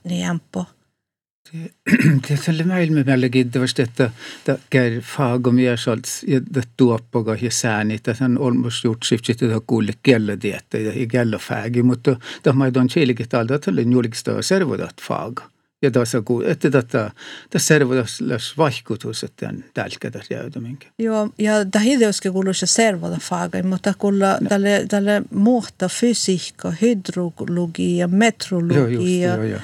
niin 0.05 0.27
ämpö. 0.27 0.65
Det 2.29 2.39
tälle 2.47 2.65
maailma 2.65 3.05
meillä 3.07 3.29
kiittävästi, 3.29 3.83
että 3.83 4.11
käy 4.71 5.01
faagomia 5.01 5.77
salts 5.77 6.25
ja 6.29 6.41
tuoppaga 6.77 7.37
ja 7.41 7.51
sääni, 7.51 7.95
että 7.95 8.17
hän 8.21 8.39
gjort 8.85 9.03
siftit 9.05 9.43
että 9.43 9.61
kuulle 9.67 9.93
kiellä 10.03 10.41
dietta 10.41 10.79
ja 10.79 10.93
ei 10.93 11.07
kiellä 11.07 11.39
fäägi, 11.39 11.83
mutta 11.83 12.17
tämä 12.43 12.65
ole 12.65 12.89
selkeä 12.89 13.27
alta, 13.33 13.55
että 13.55 13.65
tälle 13.65 13.83
julkista 13.83 14.43
servodat 14.43 14.95
faaga. 15.03 15.51
Ja 15.85 15.91
tässä 15.91 16.23
kun, 16.25 16.47
että 16.47 16.71
tätä, 16.71 17.11
tässä 17.51 17.67
servodas 17.67 18.23
vaikutus, 18.59 19.25
että 19.25 19.49
on 19.49 19.65
tälkätä 19.75 20.21
jäytä 20.31 20.61
minkä. 20.61 20.87
Joo, 20.99 21.31
ja 21.39 21.65
tämä 21.65 21.83
hideuskin 21.83 22.33
kuuluu 22.33 22.55
se 22.55 22.67
servoda 22.67 23.17
faaga, 23.21 23.63
mutta 23.63 23.95
kuulla 23.99 24.39
tälle, 24.49 24.87
tälle 24.89 25.23
muuta 25.31 25.89
fysiikka, 25.89 26.73
hydrologia, 26.83 28.09
metrologia, 28.09 29.35
joo, 29.35 29.45
joo. 29.45 29.61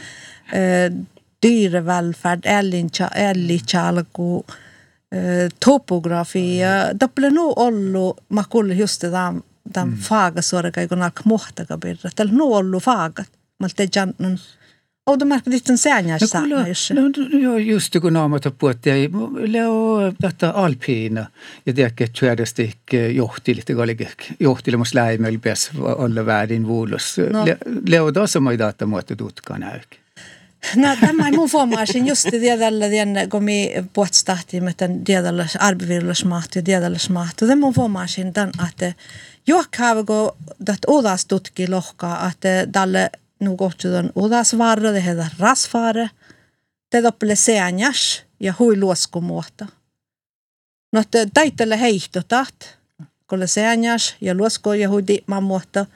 dyrevälfärd, 1.46 2.40
älgchalku, 3.14 4.46
topografia. 5.64 6.68
Tämä 6.98 7.30
nu 7.30 7.52
ollut, 7.56 8.20
mä 8.28 8.44
kuulin 8.48 8.78
just 8.78 9.00
tämän, 9.00 9.42
tämän 9.72 9.96
faaga 9.96 10.42
suoraan, 10.42 10.72
kun 10.88 11.02
alkaa 11.02 11.22
muhtaka 11.24 11.78
birra. 11.78 12.10
Tällä 12.16 12.32
nu 12.32 12.54
ollut 12.54 12.82
faagat. 12.82 13.28
Mä 13.58 13.66
olin 13.78 14.38
jantun 15.10 15.32
Automarkkaditten 15.32 15.78
säännäs 15.78 16.34
no, 16.34 17.00
no, 17.00 17.50
no, 17.50 17.58
just 17.58 17.96
kun 18.00 18.12
naamata 18.12 18.50
puhutti, 18.50 18.90
leo 19.46 20.12
tätä 20.20 20.50
alpiina 20.50 21.26
ja 21.66 21.72
tiedätkö, 21.72 22.04
että 22.04 22.18
syödästi 22.18 22.74
johtilit, 23.14 23.66
johtilemus 24.40 24.94
läimel 24.94 25.38
pitäisi 25.38 25.70
olla 25.78 26.26
väärin 26.26 26.66
vuulos. 26.66 27.16
No. 27.32 27.44
Leo 27.88 28.12
tuossa 28.12 28.40
mä 28.40 28.58
data 28.58 28.86
muotta 28.86 29.16
tutkaan 29.16 29.60
näykin. 29.60 30.00
No, 30.76 30.96
tämä 31.00 31.26
ei 31.26 31.32
mun 31.32 31.48
formaasin 31.48 32.06
just 32.06 32.26
tiedällä 32.30 32.90
den 32.90 33.30
kun 33.30 33.44
mi 33.44 33.72
med 34.60 34.74
den 34.78 35.04
tiedällä 35.04 35.46
arbivirlasmaht 35.58 36.56
ja 36.56 36.62
tiedällasmaht. 36.62 37.40
Det 37.40 37.56
mun 37.56 37.74
att 38.58 38.94
jag 39.44 39.64
har 39.76 40.02
gå 40.02 40.36
det 40.58 40.84
odas 40.86 41.24
tutki 41.24 41.66
lohkaa 41.66 42.16
att 42.16 42.44
dalle 43.40 43.50
nu 43.50 43.56
kohtudan 43.56 44.12
udasvarre, 44.14 44.92
det 44.92 45.02
heter 45.02 45.30
rasfare. 45.38 46.10
Te 46.90 47.02
doppele 47.02 47.36
seanjas 47.36 48.22
ja 48.40 48.52
hui 48.58 48.76
luoskumuota. 48.76 49.66
No 50.92 51.02
te 51.10 51.26
taitelle 51.34 51.76
heihtotat, 51.76 52.78
kun 53.26 53.46
seanjas 53.46 54.16
ja 54.20 54.34
luosko 54.34 54.74
ja 54.74 54.88
hui 54.88 55.02
diikmamuota. 55.06 55.86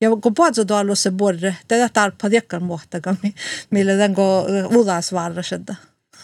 Ja 0.00 0.10
kun 0.10 0.34
puhutsa 0.34 0.64
tuolla 0.64 0.94
se 0.94 1.10
borre, 1.10 1.56
te 1.68 1.88
tarpa 1.92 2.30
diekkan 2.30 2.62
muota, 2.62 3.00
millä 3.70 3.98
den 3.98 4.12
go 4.12 4.46
udasvarre 4.76 5.42
sedda. 5.42 5.74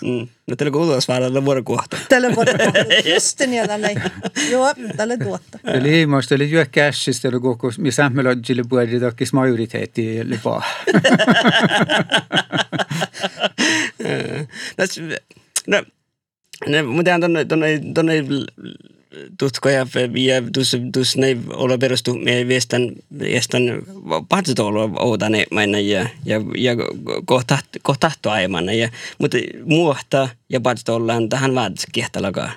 Mm. 0.03 0.29
No 0.47 0.57
teillä 0.57 0.77
on 0.77 0.83
ulosvaaralla 0.83 1.45
vuorokohta. 1.45 1.97
Tällä 2.09 2.35
vuorokohta. 2.35 2.79
Just 3.15 3.41
niin, 3.47 3.67
tällä 3.67 3.89
Joo, 4.51 4.75
tällä 4.97 5.17
tuotta. 5.17 5.59
Eli 5.65 5.91
hiimoista 5.91 6.35
oli 6.35 6.51
juo 6.51 6.65
cashista, 6.65 7.29
eli 7.29 7.41
koko, 7.41 7.73
missä 7.79 8.03
sammelodgille 8.03 8.63
puhutaan, 8.69 9.01
takkis 9.01 9.33
majoriteetti 9.33 10.19
eli 10.19 10.41
vaan. 10.45 10.63
no, 15.67 15.85
no, 16.67 16.83
mutta 16.93 17.19
tuonne, 17.19 17.45
tuonne, 17.45 17.81
tuonne 17.95 18.15
tutkoja 19.39 19.87
ja 20.15 20.43
tus 20.53 20.77
tus 20.93 21.17
ne 21.17 21.37
olla 21.53 21.79
perustu 21.79 22.15
me 22.15 22.49
viestän 22.49 22.93
viestän 23.19 23.63
patsutolo 24.29 24.91
oudane 24.99 25.45
maina 25.51 25.79
ja 25.79 26.09
ja 26.25 26.41
ja 26.57 26.73
kohta 27.25 27.59
kohta 27.83 28.11
aimana 28.25 28.73
ja 28.73 28.89
mutta 29.19 29.39
muohta 29.65 30.29
ja 30.49 30.61
patsutollaan 30.61 31.29
tähän 31.29 31.55
vaat 31.55 31.73
kehtalaga 31.93 32.51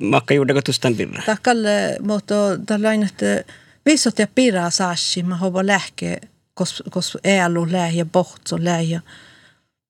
makka 0.00 0.34
juuri 0.34 0.62
tustan 0.62 0.94
pirra 0.94 1.22
takalle 1.26 1.96
mutta 2.00 2.34
tällainen 2.66 3.08
että 3.08 3.54
visot 3.86 4.18
ja 4.18 4.26
pirra 4.34 4.70
saasi 4.70 5.22
mä 5.22 5.36
hova 5.36 5.66
lähke 5.66 6.20
kos 6.54 6.82
kos 6.90 7.18
äälu 7.24 7.72
lähe 7.72 8.04
bohtso 8.04 8.56
lähe 8.60 9.00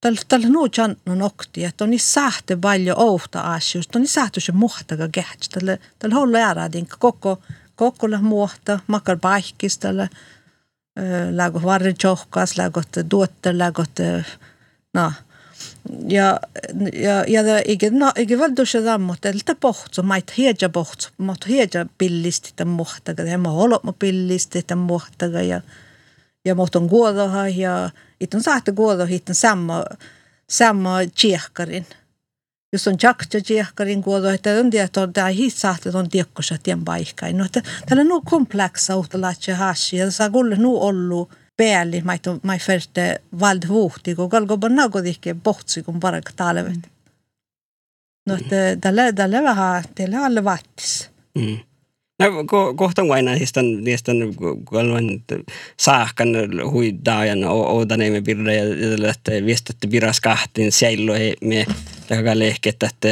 tal, 0.05 0.17
tal 0.29 0.43
nuuts 0.51 0.79
antnut 0.79 1.23
okti, 1.23 1.65
että 1.65 1.85
on 1.85 1.91
niin 1.91 2.01
sähti 2.01 2.57
paljon 2.57 2.99
outa 2.99 3.41
asioista, 3.41 3.99
on 3.99 4.03
niin 4.03 4.09
sähti 4.09 4.41
se 4.41 4.53
muhtaga 4.53 5.09
kehtsä, 5.13 5.51
tälle, 5.53 5.79
tälle 5.99 6.17
olla 6.17 6.39
jäädään 6.39 6.87
koko, 6.99 7.39
koko 7.77 8.09
muhta, 8.21 8.81
makar 8.87 9.19
paikis, 9.19 9.79
tälle, 9.79 10.11
lägu 11.31 11.63
varri 11.63 11.95
johkas, 12.05 12.59
lägu 12.59 12.83
tuotte, 13.09 13.59
lägu, 13.59 13.85
no, 14.95 15.13
ja, 16.09 16.41
ja, 16.93 17.25
ja 17.27 17.63
ikke, 17.65 17.91
no, 17.91 18.13
ikke 18.17 18.39
valdusse 18.39 18.85
sammut, 18.85 19.25
että 19.25 19.55
pohtsu, 19.55 20.03
mait 20.03 20.37
hiedja 20.37 20.69
pohtsu, 20.69 21.11
mait 21.19 21.49
hiedja 21.49 21.87
pillisti 21.99 22.53
tämän 22.57 22.75
muhtaga, 22.75 23.23
ja 23.23 23.39
mä 23.39 23.51
olot 23.51 23.85
mä 23.85 23.93
pillisti 23.99 24.63
tämän 24.63 24.85
muhtaga, 24.85 25.43
ja, 25.43 25.61
ja 26.45 26.55
mut 26.55 26.77
on 26.77 26.89
kuodoha, 26.89 27.49
ja, 27.49 27.49
ja 27.49 27.91
Itun 28.25 28.43
saatte 28.43 28.73
kuolla 28.73 29.07
hittan 29.07 29.35
samma, 29.35 29.85
samma 30.51 30.99
kiehkarin. 31.15 31.87
Jos 32.73 32.89
on 32.89 32.97
jakta 33.03 33.41
kiehkarin 33.41 34.03
kuolla, 34.03 34.33
että 34.33 34.51
on 34.51 34.71
tiedä, 34.71 34.85
että 34.85 35.09
tämä 35.13 35.29
hit 35.29 35.55
saatte 35.55 35.91
on 35.95 36.09
tiekkosa 36.09 36.59
tien 36.63 36.85
paikka. 36.85 37.33
No, 37.33 37.45
että 37.45 37.63
täällä 37.87 38.15
on 38.15 38.23
kompleksa 38.25 38.97
uutta 38.97 39.21
laitse 39.21 39.53
hasi, 39.53 39.97
ja 39.97 40.11
saa 40.11 40.31
kuule 40.31 40.57
nu 40.57 40.77
ollu 40.77 41.31
pääli, 41.57 42.03
mä 42.43 42.59
färte 42.59 43.21
vald 43.41 43.69
vuhti, 43.69 44.15
kun 44.15 44.29
kalko 44.29 44.59
on 44.63 44.75
nagodihke 44.75 45.35
bohtsi, 45.35 45.83
kun 45.83 46.01
parak 46.01 46.33
talvet. 46.37 46.79
No, 48.27 48.35
että 48.35 48.57
tällä, 48.81 49.13
tällä 49.13 49.43
vähän, 49.43 49.85
tällä 49.95 50.25
alle 50.25 50.45
vattis. 50.45 51.11
Mm. 51.35 51.59
No, 52.19 52.45
ko, 52.47 52.75
kohta 52.75 53.03
aina 53.11 53.33
histan, 53.35 53.67
histan 53.87 54.17
kalvan 54.71 55.23
saahkan 55.81 56.29
hui 56.73 56.93
daajan 57.05 57.45
oudan 57.45 58.03
emme 58.03 58.21
pirra 58.23 58.53
ja 58.53 58.65
että 59.11 59.33
viestatte 59.47 59.87
piras 59.87 60.21
kahtiin 60.21 60.73
seillo 60.73 61.13
me 61.41 61.67
taka 62.09 62.39
lehket 62.39 62.83
että 62.83 63.09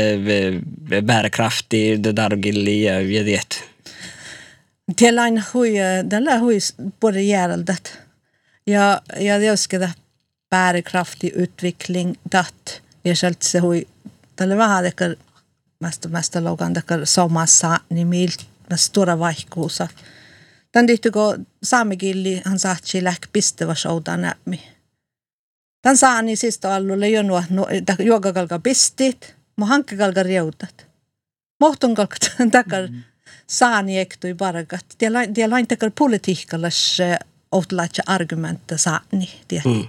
bärkrafti 1.07 2.01
dargilli 2.17 2.83
ja 2.83 3.01
ja 3.01 3.25
det. 3.25 3.65
Tällainen 4.97 5.45
hui, 5.55 5.73
tällä 6.09 6.39
hui 6.39 6.59
både 7.01 7.23
järjeldet. 7.23 7.99
Ja, 8.67 9.03
ja 9.21 9.39
det 9.39 9.57
ska 9.57 9.89
bärkraftig 10.51 11.33
utveckling 11.43 12.15
dat. 12.33 12.83
Ja 13.05 13.15
självt 13.15 13.43
se 13.43 13.59
hui, 13.59 13.87
tällä 14.37 14.57
vähän 14.57 14.85
dekar 14.85 15.17
mest 15.81 16.07
mest 16.07 16.35
logan 16.35 16.75
dekar 16.75 17.07
somassa 17.07 17.81
ni 17.91 18.05
milt 18.05 18.41
med 18.41 18.52
stora 18.77 19.19
vaihkuusa. 19.19 19.89
Tän 20.73 20.87
tihtyko 20.87 21.37
saamikilli 21.63 22.43
han 22.45 22.59
saatsi 22.59 23.05
lähk 23.05 23.29
pistävä 23.33 23.75
showta 23.75 24.17
nämi. 24.17 24.63
Tän 25.83 25.97
saani 25.97 26.37
siis 26.37 26.61
allulle 26.65 27.09
jonua 27.09 27.45
no, 27.51 27.67
juokakalka 27.99 28.59
pistit, 28.59 29.35
mo 29.57 29.67
hankkekalka 29.67 30.23
riutat. 30.23 30.87
Mohtun 31.61 31.95
kalka 31.95 32.17
takar 32.53 32.87
mm. 32.89 33.03
saani 33.47 33.99
ektui 33.99 34.35
parakat. 34.35 34.87
Tie 35.35 35.49
lain 35.49 35.67
takar 35.67 35.91
politiikkallas 35.99 36.99
outlaatsa 37.53 38.03
argumentta 38.07 38.77
saani. 38.77 39.31
Mm. 39.65 39.89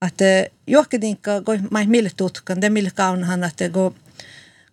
Att 0.00 0.18
johkedinka, 0.66 1.42
kun 1.42 1.68
mä 1.70 1.84
mille 1.84 2.10
tutkan, 2.16 2.60
det 2.60 2.70
mille 2.70 2.90
kaunahan, 2.90 3.44
että 3.44 3.68
kun 3.68 3.94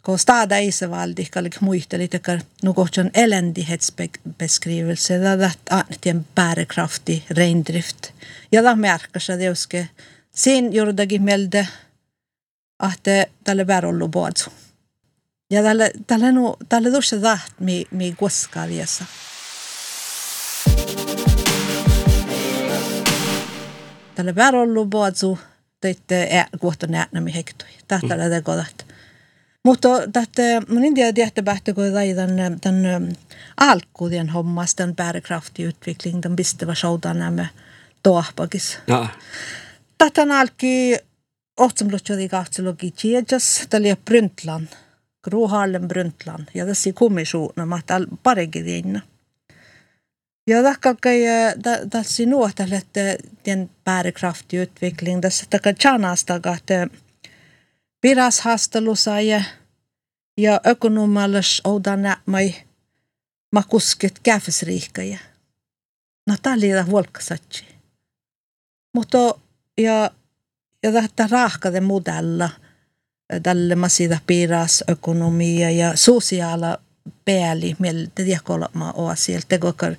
kun 0.07 0.19
stada 0.19 0.57
Isevaldi 0.63 1.25
kallik 1.25 1.61
muisteli 1.61 2.07
tekar 2.07 2.39
något 2.63 2.97
eländighetsbeskrivelse 3.13 5.17
det 5.17 5.51
att 5.69 6.05
en 6.05 6.25
bärkraftig 6.35 7.25
reindrift. 7.29 8.13
Ja 8.51 8.61
da 8.61 8.75
märker 8.75 9.19
sig 9.19 9.37
det 9.37 9.49
uske 9.49 9.87
sin 10.35 10.71
jordagi 10.71 11.19
melde 11.19 11.67
att 12.79 13.07
tälle 13.43 13.65
bärollu 13.65 14.07
boadsu. 14.07 14.49
Ja 15.49 15.63
tälle 15.63 15.91
tälle 16.07 16.31
no 16.31 16.57
tälle 16.69 16.91
tuossa 16.91 17.21
taht 17.21 17.59
mi 17.59 17.85
mi 17.91 18.15
koskaliassa. 18.19 19.05
Tälle 24.15 24.33
bärollu 24.33 24.85
boadsu 24.85 25.37
teitte 25.81 26.45
kohta 26.61 26.87
näänämi 26.87 27.33
hektui. 27.33 27.69
Tähtäällä 27.87 28.29
te 28.29 28.41
kodat. 28.41 28.86
Mutta 29.67 29.89
tätä, 30.13 30.61
mun 30.69 30.85
india 30.85 31.13
tehtävähtä, 31.13 31.73
kun 31.73 31.83
tämän, 32.15 32.59
tämän 32.59 33.15
alkuuden 33.57 34.29
hommas, 34.29 34.75
tämän 34.75 34.95
bärkraftig 34.95 35.75
den 36.23 36.35
bästa 36.35 36.67
versionen 36.67 37.19
nämä 37.19 37.45
toahpakis. 38.03 38.79
Ja. 38.87 39.07
Tätä 39.97 40.21
alki 40.39 40.97
ohtsamlutsjadi 41.57 42.29
kahtselogi 42.29 42.91
tjejas, 42.91 43.67
tällä 43.69 43.97
Brundtland, 44.05 44.67
Gro 45.23 45.47
Harlem 45.47 45.87
Brundtland, 45.87 46.47
ja 46.53 46.65
tässä 46.65 46.93
kommissionen, 46.93 47.67
mä 47.67 47.79
täällä 47.85 48.07
parekin 48.23 48.67
inna. 48.67 49.01
Ja 50.47 50.63
takkai 50.63 51.19
tässä 51.89 52.25
nuotalle, 52.25 52.75
että 52.75 52.99
den 53.45 53.69
bärkraftig 53.85 54.61
utveckling, 54.61 55.21
tässä 55.21 55.45
takkai 55.49 55.73
tjanasta, 55.73 56.35
että 56.35 56.87
virashaastelussa 58.03 59.21
ja, 59.21 59.43
ja 60.37 60.61
ökonomallis 60.67 61.61
oudan 61.63 61.99
mai 62.25 62.55
makusket 63.51 64.19
käfesriikkaja. 64.23 65.17
No 66.27 66.35
täällä 66.41 66.83
huolkasatsi. 66.83 67.65
Mutta 68.93 69.17
ja, 69.77 70.11
ja 70.83 70.91
tätä 70.91 71.27
rahkade 71.31 71.81
modella 71.81 72.49
tälle 73.43 73.75
masida 73.75 74.19
piras 74.27 74.83
ökonomia 74.89 75.71
ja 75.71 75.95
sosiaala 75.95 76.77
pääli 77.25 77.75
meillä 77.79 78.09
tiedäkolma 78.15 78.91
on 78.91 79.17
siellä 79.17 79.45
tegokar 79.47 79.95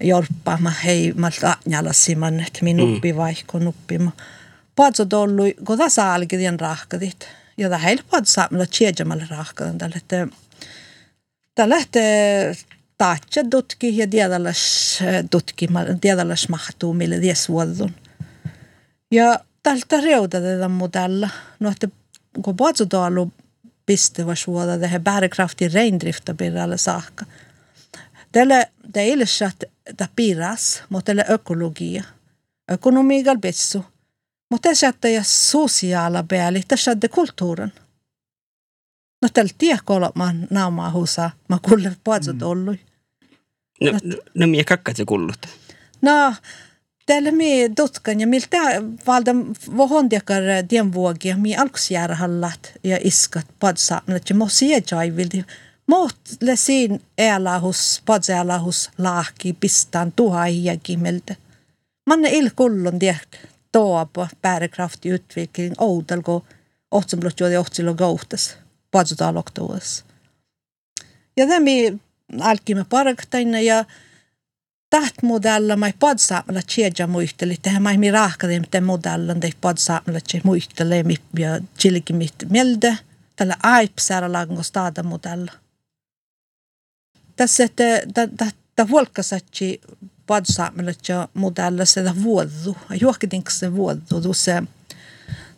jorppa 0.00 0.58
ma 0.60 0.70
hei 0.70 1.12
malta 1.12 1.56
ajalassiman 1.68 2.40
että 2.40 2.58
minuppi 2.62 3.12
mm. 3.12 3.18
vaikka 3.18 3.58
nuppi 3.58 3.98
ma 3.98 4.12
Paatso 4.76 5.04
tollu, 5.04 5.42
kun 5.66 5.78
tässä 5.78 6.12
alkidien 6.12 6.60
rahkadit. 6.60 7.28
Ja 7.56 7.68
tämä 7.68 7.86
paatso 8.10 8.32
saamalla 8.32 8.66
tjeedjamalla 8.66 9.24
rahkadan. 9.30 9.78
Tällä 9.78 9.94
lähtee, 9.94 10.28
tällä 11.54 11.74
lähtee 11.74 12.56
taatja 12.98 13.44
tutki 13.50 13.96
ja 13.96 14.06
tiedallas 14.06 14.98
tutki, 15.30 15.68
tiedallas 16.00 16.48
mahtuu, 16.48 16.94
millä 16.94 17.20
ties 17.20 17.48
vuodun. 17.48 17.94
Ja 19.10 19.40
tältä 19.62 20.00
reudade 20.00 20.68
modella. 20.68 21.28
No, 21.60 21.70
että 21.70 21.88
kun 22.42 22.56
Patsodalu 22.56 23.32
pistävä 23.86 24.34
suoda 24.34 24.88
här 24.88 25.00
bärkraftig 25.00 25.74
reindrifta 25.74 26.34
birralle 26.34 26.78
saakka. 26.78 27.24
Tälle 28.32 28.72
det 28.94 29.08
ilsat 29.08 29.64
da 29.98 30.08
piras, 30.16 30.82
mutta 30.88 31.06
tälle 31.06 31.24
ökologia. 31.28 32.04
Ekonomigal 32.68 33.38
betsu. 33.38 33.84
Mutta 34.52 34.68
tässä 34.68 34.88
että 34.88 35.08
ja 35.08 35.22
sosiaala 35.22 36.24
pääli, 36.28 36.62
tässä 36.68 36.90
että 36.90 37.08
kulttuuren. 37.08 37.72
No 39.22 39.28
tällä 39.34 39.50
tiekkolla 39.58 40.12
mä 40.14 40.34
naamaa 40.50 40.90
husa, 40.90 41.30
mä 41.48 41.58
kuulen 41.62 41.96
patsot 42.04 42.36
mm. 42.36 42.46
ollut. 42.46 42.76
No, 43.80 43.92
no, 43.92 44.16
no 44.34 44.46
miä 44.46 44.64
kakkat 44.64 44.96
se 44.96 45.04
kullut? 45.04 45.46
No, 46.02 46.34
Tällä 47.06 47.30
me 47.30 47.44
tutkan 47.76 48.20
ja 48.20 48.26
miltä 48.26 48.56
valda 49.06 49.30
vohondiakar 49.76 50.42
diemvuogia 50.70 51.36
mi 51.36 51.56
alkusjärhallat 51.56 52.72
ja 52.84 52.98
iskat 53.04 53.46
padsaamnet 53.60 54.28
ja 54.28 54.34
mo 54.34 54.48
siejaivildi. 54.48 55.44
Mot 55.86 56.16
lesin 56.40 57.02
elahus, 57.18 58.02
padselahus 58.06 58.90
laahki 58.98 59.52
pistaan 59.52 60.12
tuhaijakin 60.12 61.00
meiltä. 61.00 61.36
Manne 62.06 62.28
ilkullon 62.30 62.98
tiedät 62.98 63.51
toapa 63.72 64.28
bärkraftig 64.42 65.14
utveckling 65.14 65.74
oudelgo 65.78 66.44
otsenblott 66.90 67.40
juodi 67.40 67.56
ohtsilo 67.56 67.94
gouhtas 67.94 68.56
padsutaloktuus. 68.90 70.04
Ja 71.36 71.46
tämä 71.46 71.98
alkimme 72.40 72.84
parktaina 72.88 73.60
ja 73.60 73.84
taht 74.90 75.22
modella 75.22 75.76
mai 75.76 75.92
podsaamalla 75.98 76.60
tjeja 76.74 77.06
muisteli, 77.06 77.56
tehän 77.62 77.82
mai 77.82 77.98
mi 77.98 78.10
rahkade 78.10 78.60
mit 78.60 78.72
den 78.72 78.84
modellen 78.84 79.42
de 79.42 79.50
podsaamalla 79.60 80.20
tje 80.20 80.40
muisteli 80.44 81.02
mi 81.02 81.16
ja 81.38 81.60
chilki 81.78 82.12
mit 82.12 82.34
melde 82.50 82.98
tällä 83.36 83.56
aipsara 83.62 84.32
lagun 84.32 84.64
stada 84.64 85.02
modella. 85.02 85.52
Tässä 87.36 87.64
että 87.64 87.82
ta 88.76 88.88
volkasatsi 88.90 89.80
podsaamalla 90.32 90.94
tje 90.96 91.16
modella 91.34 91.84
se 91.84 92.02
da 92.06 92.12
vuodu, 92.24 92.76
juokkitinks 93.00 93.58
se 93.60 93.68
vuodu, 93.74 94.20
tuossa 94.22 94.62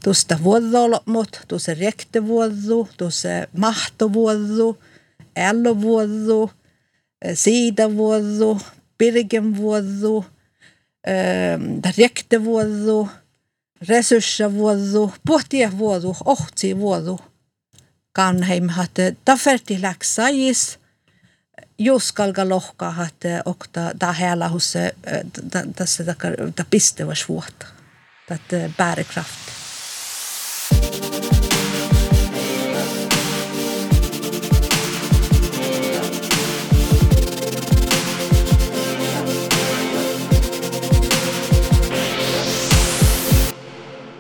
tuosta 0.05 0.39
vuodolmot, 0.43 1.41
tuossa 1.49 1.75
rektevuodu, 1.75 2.89
tuossa 2.97 3.29
mahtovuodu, 3.57 4.69
ellovuodu, 5.37 6.51
siidavuodu, 7.35 8.51
birgenvuodu, 8.99 10.25
rektevuodu, 11.99 13.09
resurssevuodu, 13.89 15.13
vuodu, 15.79 16.17
ohtivuodu. 16.25 17.19
Kanheim 18.13 18.69
hatte 18.69 19.17
ta 19.25 19.37
ferti 19.37 19.83
läksajis, 19.83 20.79
juskalga 21.79 22.49
lohka 22.49 22.91
hatte 22.91 23.43
okta 23.45 23.81
ta 23.99 24.13
hela 24.13 24.49
hos 24.49 24.75
tässä 25.77 26.05
ta 26.57 26.65
pistäväs 26.71 27.29
vuotta. 27.29 27.67
Tätä 28.29 28.71
bärkraft. 28.77 29.55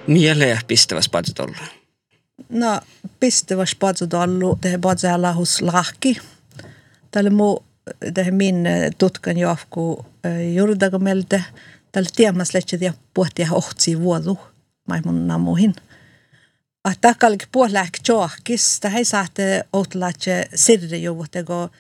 Mieleen 0.06 0.60
pistäväs 0.66 1.08
patsutollu? 1.08 1.54
No, 2.48 2.80
pistäväs 3.20 3.74
patsutollu, 3.74 4.58
tehdä 4.60 4.78
patsella 4.78 5.32
hos 5.32 5.62
lahki. 5.62 6.20
Tällä 7.14 7.31
muu, 7.31 7.64
tehdä 8.14 8.31
min 8.31 8.68
tutkan 8.98 9.38
johku 9.38 10.07
juurdaga 10.55 10.98
meiltä. 10.98 11.42
Tällä 11.92 12.11
tiemmas 12.16 12.55
lehti 12.55 12.79
ja 12.81 12.92
pohtia 13.14 13.48
ohtsi 13.53 14.00
vuodu, 14.00 14.38
maimun 14.88 15.27
namuhin. 15.27 15.74
Att 16.85 16.98
takallik 17.00 17.46
puolääk 17.53 17.98
johkis, 18.09 18.81
tähän 18.81 18.98
ei 18.98 19.05
saatte 19.05 19.64
outlaatse 19.72 20.48
sirri 20.55 21.03
juvuhtego 21.03 21.70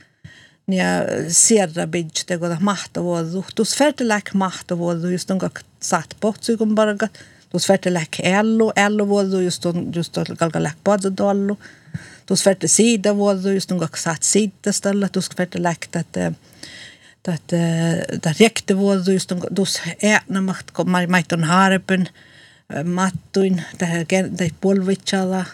ja 0.68 0.84
sierra 1.28 1.86
bidj 1.86 2.24
tego 2.26 2.46
mahtavuodu. 2.60 3.44
Tus 3.54 3.76
färteläk 3.76 4.34
mahtavuodu, 4.34 5.08
just 5.08 5.30
onka 5.30 5.50
saat 5.80 6.16
pohtsykun 6.20 6.74
bargat. 6.74 7.12
Tuossa 7.48 7.72
värte 7.72 7.94
läk 7.94 8.20
ellu, 8.22 8.72
ellu 8.76 9.08
vuodu, 9.08 9.40
just 9.40 9.66
on, 12.30 12.38
just 12.38 12.42
on 12.42 12.48
kalka 12.48 12.50
läk 12.50 12.50
padodollu. 12.50 12.50
Tuossa 12.50 12.50
värte 12.50 12.68
sida 12.68 13.16
vuodu, 13.16 13.48
just 13.48 13.72
on 13.72 13.78
kak 13.78 13.96
saat 13.96 14.22
sidastalla. 14.22 15.08
Tuossa 15.08 15.34
värte 15.38 15.62
läk 15.62 15.86
tätä 15.90 16.32
tätä 17.22 17.56
tätä 18.10 18.34
rekte 18.40 18.76
vuodu, 18.76 19.10
just 19.10 19.32
on 19.32 19.40
tuossa 19.54 19.82
äänamaht, 20.04 20.70
kun 20.70 20.90
maiton 20.90 21.44
harpen, 21.44 22.08
mattuin, 22.84 23.62
tähän 23.78 24.06
tähän 24.06 24.50
polvitsalla. 24.60 25.44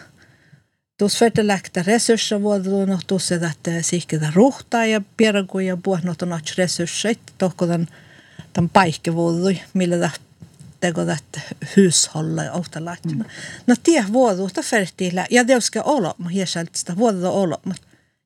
Tuossa 0.97 1.25
värte 1.25 1.47
läk 1.47 1.69
tätä 1.69 1.91
resursser 1.91 2.41
vuodu, 2.41 2.85
no 2.85 2.99
tuossa 3.07 3.39
tätä 3.39 3.81
sihketä 3.81 4.31
ruhtaa 4.35 4.85
ja 4.85 5.01
pierankuja 5.17 5.77
puhnot 5.77 6.21
on 6.21 6.39
resursseja, 6.57 7.15
tohko 7.37 7.67
tämän, 7.67 7.87
tämän 8.53 8.69
paikkevuodu, 8.69 9.57
millä 9.73 9.97
tätä 9.97 10.09
tegot 10.09 10.30
hushålla 11.77 12.51
outalaittina. 12.51 13.23
Mm. 13.23 13.29
No 13.67 13.75
tie 13.83 14.05
vuoduuta 14.13 14.61
fertiillä 14.61 15.27
ja 15.31 15.45
teuska 15.45 15.81
olema 15.81 16.29
hiesaltista 16.29 16.95
vuodu 16.95 17.27
olema. 17.27 17.75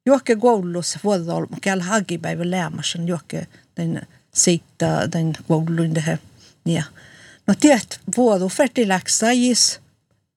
Juokke 0.06 0.36
koulussa 0.36 1.00
vuodu 1.04 1.32
olema 1.32 1.58
käl 1.62 1.80
hagipäivä 1.80 2.52
lämmässä 2.52 3.00
juokke 3.06 3.48
den 3.78 4.02
sitta 4.34 5.12
den 5.12 5.34
koulun 5.48 5.96
det 5.96 6.20
ja. 6.66 6.84
No 7.48 7.54
tiet 7.60 8.00
vuodu 8.18 8.50
fertiläksajis 8.50 9.80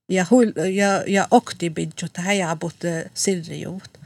ja 0.09 0.27
huil 0.31 0.53
ja 0.73 1.05
ja 1.07 1.29
oktibidju 1.31 2.09
tähän 2.13 2.39
jaabut 2.39 2.77
sirrijuut. 3.15 3.99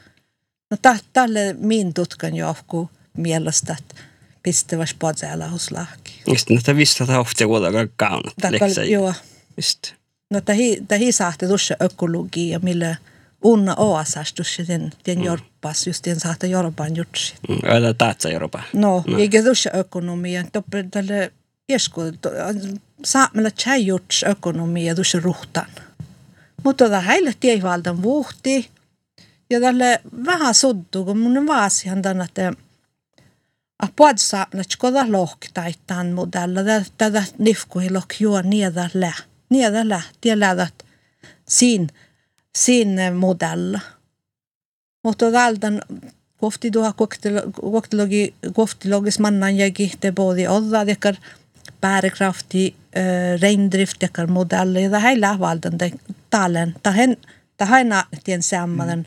No 0.71 0.77
tälle 1.13 1.57
min 1.59 1.95
tutkan 1.95 2.37
johku 2.37 2.91
mielestä, 3.17 3.77
että 3.79 4.03
pistäväs 4.43 4.95
podzella 4.99 5.49
hos 5.49 5.71
lahki. 5.71 6.23
Just, 6.27 6.51
no 6.51 6.61
tämä 6.65 6.77
visst 6.77 7.01
että 7.01 7.21
ofta 7.21 7.47
kuitenkaan 7.47 7.91
kaunat 7.97 8.35
leksä. 8.51 8.85
Joo. 8.85 9.15
Just. 9.57 9.93
No 10.31 10.41
tämä 10.41 11.01
saatte 11.11 11.47
tuossa 11.47 11.75
ökologia, 11.83 12.59
millä 12.59 12.97
unna 13.43 13.75
oasas 13.77 14.33
tuossa 14.33 14.63
den, 14.69 14.93
den 15.07 15.19
mm. 15.19 15.25
jorpas, 15.25 15.87
just 15.87 16.05
den 16.05 16.21
saatte 16.21 16.47
jorpan 16.47 16.97
jutsi. 16.97 17.35
Mm, 17.49 17.57
Öitä 17.71 17.95
taatsa 17.95 18.29
jorpa. 18.29 18.63
No, 18.73 19.05
no. 19.07 19.19
eikä 19.19 19.43
tuossa 19.43 19.71
ökonomia, 19.75 20.45
toppe 20.53 20.85
tälle 20.91 21.33
jesku, 21.69 22.01
saamella 23.05 23.51
tjäjuts 23.51 24.25
ökonomia 24.29 24.95
tuossa 24.95 25.21
ruhtan. 25.21 25.67
Mutta 26.65 26.85
tämä 26.85 27.01
heille 27.01 27.35
tievaltan 27.41 28.03
vuhti, 28.03 28.71
ja 29.51 29.61
tälle 29.61 30.01
vähän 30.27 30.55
suddu, 30.55 31.05
kun 31.05 31.19
mun 31.19 31.47
vaasihan 31.47 32.03
tänne, 32.03 32.25
että 32.25 32.53
apodsa 33.79 34.47
na 34.55 34.63
chkoda 34.65 35.05
lok 35.13 35.47
tai 35.55 35.75
tan 35.87 36.13
modella 36.13 36.63
da 36.65 37.11
da 37.11 37.23
nifku 37.39 37.79
hi 37.79 37.91
lok 37.91 38.21
jo 38.21 38.43
neda 38.43 38.89
lä 38.95 39.13
neda 39.51 39.89
lä 39.89 40.01
tie 40.21 40.41
lädat 40.41 40.85
sin 41.49 41.89
sin 42.57 42.89
modella 43.15 43.81
mutta 45.05 45.33
daldan 45.33 45.83
kofti 46.37 46.71
tuha 46.71 46.93
koktilogi 47.73 48.35
koftilogis 48.53 49.19
mannan 49.19 49.57
jägi 49.57 49.93
te 50.01 50.13
både 50.13 50.49
olla 50.49 50.87
dekar 50.87 51.17
bärkraftig 51.81 52.75
äh, 52.97 53.41
reindrift 53.41 54.01
dekar 54.01 54.27
modell 54.27 54.77
ja 54.77 54.99
hela 54.99 55.39
valden 55.39 55.79
de 55.79 55.93
talen. 56.31 56.75
Tahen 56.83 57.17
tahena 57.57 58.05
tien 58.25 58.43
samman 58.43 59.07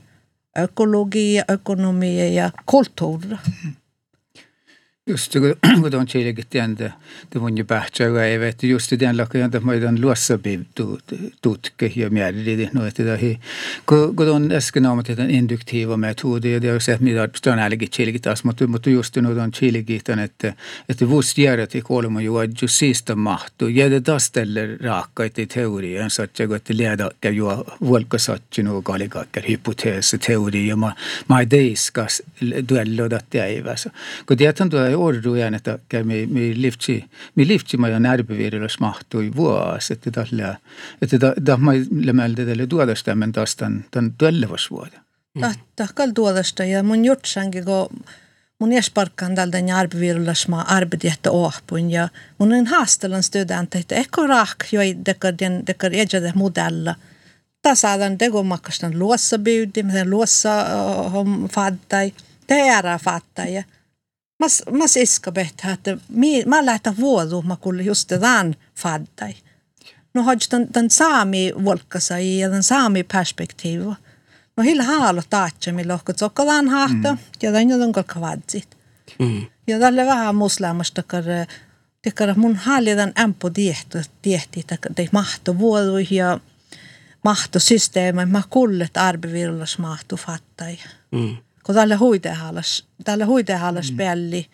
ökologi, 0.58 1.42
ekonomi 1.48 2.36
ja 2.36 2.52
kultur. 2.66 3.20
Mm. 3.26 3.76
Just 5.08 5.32
tjeilegit 6.08 6.50
tiende, 6.50 6.94
det 7.30 7.40
var 7.40 7.50
ju 7.50 7.64
bättre 7.64 8.10
och 8.10 8.18
jag 8.18 8.40
vet 8.40 8.64
just 8.64 8.94
i 8.94 8.96
den 8.96 9.18
lakan 9.18 9.42
att 9.42 9.64
man 9.64 9.82
den 9.82 9.96
låsa 9.96 10.38
biv 10.38 10.66
tutke 11.42 11.92
ja 11.94 12.10
mjärri 12.10 12.56
det 12.56 12.74
no 12.74 12.86
että 12.88 13.04
det 13.04 13.38
kun 13.86 14.30
on 14.30 14.52
äsken 14.52 14.86
om 14.86 15.00
att 15.00 15.06
den 15.06 15.30
induktiva 15.30 15.98
metod 15.98 16.42
det 16.42 16.60
det 16.60 16.70
har 16.70 16.80
sett 16.80 17.02
mitä 17.02 17.30
stön 17.34 17.60
älgi 17.60 17.88
tjeilegit 17.88 18.24
taas 18.24 18.44
mutta 18.44 18.68
mutta 18.68 18.90
just 18.90 19.16
no 19.16 19.30
on 19.44 19.52
tjeilegit 19.52 20.10
että 20.10 20.54
että 20.90 21.10
vust 21.10 21.38
göra 21.38 21.68
till 21.68 21.84
kolmo 21.84 22.20
ju 22.20 22.38
att 22.38 22.62
just 22.62 22.76
sista 22.76 23.16
mahtu 23.16 23.68
ja 23.68 23.90
det 23.90 24.06
där 24.06 24.20
ställer 24.20 24.78
raka 24.82 25.26
i 25.26 25.46
teorian 25.46 26.10
så 26.10 26.24
att 26.24 26.40
jag 26.40 26.50
går 26.50 26.60
till 26.60 26.78
leda 26.78 27.12
kan 27.20 27.36
ju 27.36 27.64
volka 27.80 28.20
satt 28.20 28.58
ju 28.58 28.64
no 28.64 28.82
galigakker 28.82 29.42
hypotes 29.42 30.16
teori 30.20 30.68
ja 30.68 30.76
ma 30.76 30.92
ma 31.28 31.42
ideiskas 31.42 32.22
duello 32.70 33.10
dat 33.10 33.34
jäivä. 33.34 33.76
Kun 34.26 34.38
tietän 34.38 34.70
tuo 34.70 34.95
ordu 34.96 35.36
jään, 35.36 35.54
että 35.54 35.80
käy 35.90 36.04
mi, 36.04 36.54
liftsi, 36.56 37.04
mi 37.36 37.48
liftsi 37.48 37.78
ma 37.78 37.90
jo 37.90 38.00
närbevirillä 38.00 38.68
smahtui 38.68 39.32
vuos, 39.36 39.92
että 39.92 40.12
tällä, 40.12 40.58
että 41.02 41.18
ta 41.46 41.58
ma 41.58 41.72
lämältä 42.06 42.46
tälle 42.46 42.68
tuodasta, 42.68 43.16
men 43.16 43.32
taas 43.32 43.56
tämän, 43.56 43.86
tämän 43.92 44.14
tuellevas 44.18 44.72
vuoda. 44.72 45.00
Tahkal 45.76 46.12
tuodasta 46.16 46.64
ja 46.64 46.84
mun 46.84 47.06
jutsankin, 47.06 47.66
kun 47.66 47.90
mun 48.60 48.74
esparkkaan 48.74 49.36
tältä 49.36 49.58
arbivirulas 49.76 50.48
ma 50.48 50.62
arbetjättä 50.62 51.32
ohpun 51.32 51.92
ja 51.92 52.10
mun 52.38 52.54
on 52.54 52.66
haastellan 52.66 53.24
student, 53.24 53.76
että 53.76 53.96
ehkä 53.96 54.28
rahk 54.28 54.58
joi 54.72 54.96
dekar 55.06 55.34
dekar 55.68 55.94
edjade 55.94 56.32
modella. 56.36 56.96
Tasadan 57.62 58.18
tego 58.18 58.44
makastan 58.44 59.00
luossa 59.00 59.40
byydi, 59.40 59.84
miten 59.84 60.10
luossa 60.10 60.66
hom 61.14 61.50
fattai, 61.50 62.14
teärä 62.48 63.00
fattai. 63.04 63.64
Mas, 64.40 64.64
mas 64.72 64.98
iska 64.98 65.32
behtä, 65.32 65.72
että 65.72 65.98
mä 66.46 66.66
lähtän 66.66 66.96
mä 67.46 67.56
kuule 67.56 67.82
just 67.82 68.08
tämän 68.08 68.56
fattai. 68.76 69.36
No 70.14 70.24
har 70.24 70.38
den, 70.52 70.68
den 70.74 70.90
saami 70.90 71.54
volkasa 71.64 72.20
ja 72.20 72.52
den 72.52 72.64
saami 72.64 73.04
perspektiiva. 73.04 73.96
No 74.58 74.64
hillä 74.64 74.84
haalo 74.84 75.22
taatse, 75.30 75.72
millä 75.72 75.94
ohkot 75.94 76.18
sokkalaan 76.18 76.70
hahta, 76.70 77.14
mm. 77.14 77.18
ja 77.42 77.52
tämän 77.52 77.70
jotain 77.70 77.94
kolka 77.94 78.22
vadsit. 78.22 78.78
Mm. 79.20 79.46
Ja 79.68 79.80
tälle 79.80 80.06
vähän 80.06 80.36
muslimasta, 80.36 81.02
että 81.02 81.48
tekar 82.02 82.38
mun 82.38 82.56
hallitan 82.56 83.14
ämpö 83.20 83.50
tiehto, 83.54 84.00
tiehti, 84.22 84.60
että 84.60 84.78
mahto 85.12 85.58
vuodu 85.58 85.98
ja 86.10 86.40
mahto 87.24 87.60
systeemi, 87.60 88.26
mä 88.26 88.42
kullet 88.50 88.98
arbevirullas 88.98 89.78
mahto 89.78 90.16
fattai. 90.16 90.78
Mm. 91.12 91.38
Kun 91.66 91.76
tälle 91.76 91.96
huitehallas, 91.96 92.88
tälle 93.04 93.24
huitehallas 93.24 93.92
mm. 93.92 93.98
pelli, 93.98 94.46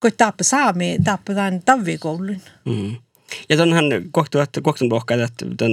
kun 0.00 0.10
tappa 0.16 0.44
saami, 0.44 0.98
tappa 1.04 1.34
tämän 1.34 1.62
tavikoulun. 1.64 2.40
Mm. 2.64 2.96
Ja 3.48 3.56
tonhan 3.56 3.84
kohtuvat 4.10 4.50
kohtuun 4.62 4.92
lohkaita, 4.92 5.24
että 5.24 5.46
ton 5.56 5.70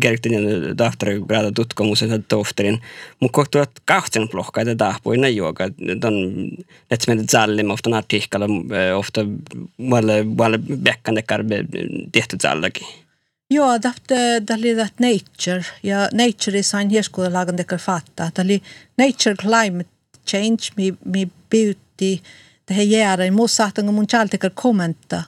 kerktin 0.00 0.32
tahtori 0.76 1.20
grada 1.20 1.52
tutkimusen 1.52 2.24
tohtorin, 2.28 2.80
mutta 3.20 3.34
kohtuvat 3.34 3.70
kahtsen 3.84 4.28
lohkaita 4.32 4.76
tahpoina 4.76 5.28
juoka, 5.28 5.64
ton 6.00 6.14
et 6.90 7.04
menet 7.08 7.30
sallim 7.30 7.70
ofta 7.70 7.96
artikkala 7.96 8.46
ofta 8.96 9.20
valle 9.90 10.36
valle 10.38 10.58
bäckan 10.58 11.14
dekar 11.14 11.44
tehty 12.12 12.36
sallakin. 12.42 13.05
Joo, 13.48 13.78
det, 13.78 14.40
det 14.40 14.54
oli 14.54 14.74
det 14.74 14.98
nature, 14.98 15.64
ja 15.82 16.08
nature 16.12 16.58
is 16.58 16.74
en 16.74 16.90
hirskuudelagan 16.90 17.56
dekar 17.56 17.78
fatta. 17.78 18.30
Det 18.34 18.42
oli 18.42 18.62
nature 18.98 19.36
climate 19.36 19.90
change, 20.26 20.72
mi, 20.76 20.92
mi 21.04 21.30
beauty, 21.50 22.18
det 22.64 22.74
här 22.74 22.82
gör 22.82 23.18
en 23.18 23.34
motsatt, 23.34 23.76
mun 23.84 24.06
chaltekar 24.06 24.50
kommentar 24.50 25.22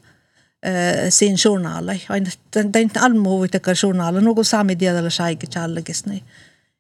sin 1.10 1.36
journaali. 1.36 2.02
Aina 2.08 2.30
tein 2.72 2.90
almuhuvitaka 2.98 3.74
journaali, 3.82 4.20
nuku 4.20 4.44
saami 4.44 4.76
tiedällä 4.76 5.10
saiki 5.10 5.46
challegisni. 5.46 6.22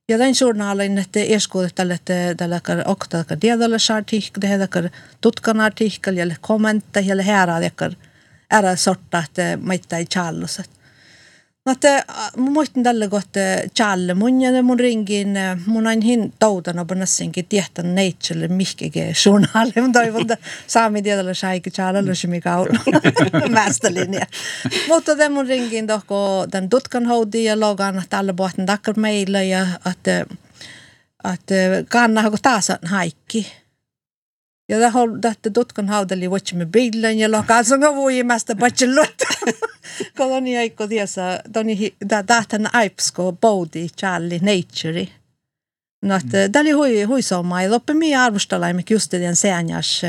Ja 0.08 0.18
tein 0.18 0.34
journaali, 0.40 1.00
että 1.00 1.20
eskuudet 1.20 1.74
tälle 1.74 1.98
tälle 2.36 2.60
oktaka 2.84 3.36
tiedällä 3.36 3.78
saartihk, 3.78 4.40
det 4.40 4.48
hedakar 4.48 4.88
tutkan 5.20 5.60
artikkel, 5.60 6.16
jälle 6.16 6.36
kommentta, 6.40 7.00
jälle 7.00 7.22
härää, 7.22 7.60
jäkar 7.60 7.92
ära 8.50 8.76
sorta, 8.76 9.22
että 9.24 9.58
maittai 9.60 10.06
challuset. 10.06 10.70
Mutta 10.70 10.77
mun 12.36 12.52
muistin 12.52 12.82
tällä 12.82 13.08
kohtaa 13.08 13.42
challe 13.76 14.14
mun 14.14 14.40
ja 14.40 14.62
mun 14.62 14.80
ringin 14.80 15.34
mun 15.66 15.86
aina 15.86 16.04
hin 16.04 16.32
toutan 16.38 16.78
op 16.78 16.90
nassinkin 16.90 17.46
tietän 17.48 17.94
neitselle 17.94 18.48
mihkike 18.48 19.12
journaali. 19.26 19.72
Mun 19.80 19.92
toivon, 19.92 20.20
että 20.20 20.36
saami 20.66 21.02
tiedällä 21.02 21.34
saiki 21.34 21.70
challe 21.70 22.06
lösimi 22.06 22.40
kaulu 22.40 22.70
mästälinja. 23.48 24.26
Mutta 24.88 25.16
tämän 25.16 25.32
mun 25.32 25.46
ringin 25.46 25.86
tohko 25.86 26.46
tämän 26.50 26.68
tutkan 26.68 27.06
houdi 27.06 27.44
ja 27.44 27.60
logan 27.60 28.02
tällä 28.10 28.34
pohtin 28.34 28.66
takkar 28.66 28.94
meillä 28.96 29.42
ja 29.42 29.66
että 29.90 30.26
että 31.32 31.54
kannaa 31.88 32.30
taas 32.42 32.72
haikki. 32.84 33.52
Ja 34.68 34.78
det 34.78 34.90
har 34.90 35.08
detta 35.22 35.50
tutkan 35.50 35.88
haudeli 35.88 36.28
watchimme 36.28 36.66
bilen 36.66 37.18
ja 37.18 37.30
lokalsonga 37.30 37.94
vuimasta 37.94 38.54
bachelot. 38.54 39.22
Koloni 40.18 40.56
aiko 40.56 40.86
tiesa, 40.86 41.40
toni 41.52 41.94
da 42.10 42.22
datan 42.28 42.68
aipsko 42.72 43.32
boudi 43.32 43.88
challi 43.88 44.38
nature. 44.38 45.08
No, 46.02 46.16
että 46.16 46.48
tämä 46.48 46.60
oli 46.60 46.70
hui, 46.70 47.02
hui 47.02 47.22
soma. 47.22 47.62
Ja 47.62 47.70
loppu 47.70 47.94
mi 47.94 48.16
arvostelaimme 48.16 48.82
just 48.90 49.12
den 49.12 49.36
säännäs 49.36 50.02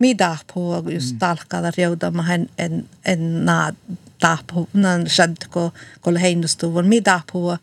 mida 0.00 0.36
på 0.54 0.84
just 0.88 1.16
talkada 1.18 1.72
reudama 1.76 2.34
en 2.34 2.48
en 2.58 2.88
en 3.04 3.44
na 3.44 3.72
tahpu 4.18 4.68
nan 4.72 5.08
shad 5.08 5.36
ko 5.50 5.72
ko 6.00 6.10
heinustuvun 6.10 6.88
mida 6.88 7.20
på 7.32 7.56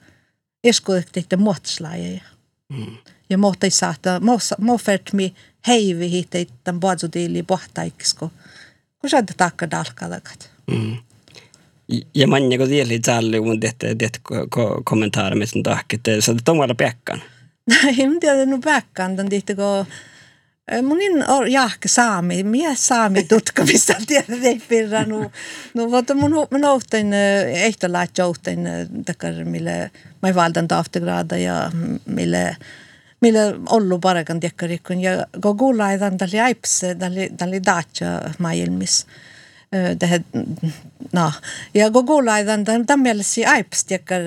eskuudet 0.63 1.33
muotslajeja. 1.37 2.21
Mm. 2.69 2.97
Ja 3.29 3.37
mohtai 3.37 3.69
saata 3.69 4.21
mohfert 4.59 5.13
mi 5.13 5.35
heivi 5.67 6.11
hittei 6.11 6.47
tämän 6.63 6.79
puotsutiili 6.79 7.43
pohtaikisko. 7.43 8.31
Kun 9.01 9.09
sä 9.09 9.23
takka 9.37 9.71
dalkalakat. 9.71 10.49
Mm. 10.71 10.97
Ja 12.15 12.27
manja 12.27 12.57
kun 12.57 12.67
tieli 12.67 12.99
täällä, 12.99 13.37
kun 13.39 13.59
teet, 13.59 13.75
teet 13.97 14.21
kommentaare 14.83 15.35
med 15.35 15.47
sen 15.47 15.63
tack, 15.63 15.93
että 15.93 16.21
sä 16.21 16.33
teet 16.33 16.49
omalla 16.49 16.75
päkkään. 16.75 17.21
Nej, 17.67 18.07
men 18.07 18.17
det 18.21 18.27
är 18.27 18.45
nog 18.45 18.61
päkkään, 18.61 19.17
den 19.17 19.29
dit 19.29 19.51
go 19.55 19.85
Mun 20.83 21.01
in 21.01 21.23
or 21.29 21.47
jahka 21.47 21.87
saami, 21.87 22.43
mie 22.43 22.75
saami 22.75 23.23
tutkamista 23.23 23.93
tiedä 24.07 24.35
ei 24.43 24.61
pirra 24.69 25.03
nu. 25.03 25.31
No 25.73 25.87
mutta 25.89 26.13
mun 26.13 26.31
mun 26.51 26.65
ohtain 26.65 27.13
ehto 27.53 27.93
laat 27.93 28.17
johtain 28.17 28.67
takar 29.05 29.33
mille 29.45 29.91
mä 30.21 30.35
valdan 30.35 30.67
taftegrada 30.67 31.37
ja 31.37 31.71
mille 32.05 32.57
millä 33.21 33.39
ollut 33.69 34.01
parakan 34.01 34.39
tekkarikun 34.39 35.01
ja 35.01 35.25
kun 35.41 35.57
kuullaan 35.57 36.17
tälle 36.17 36.41
aips 36.41 36.81
tälle 36.99 37.29
tälle 37.37 37.61
dacha 37.65 38.29
maailmissa 38.39 39.07
det 39.71 40.23
no. 41.13 41.31
Ja 41.73 41.91
kun 41.91 42.05
kuullaan 42.05 42.45
tämän 42.65 42.99
mielessä 42.99 43.41
aips 43.49 43.85
tekkar 43.85 44.21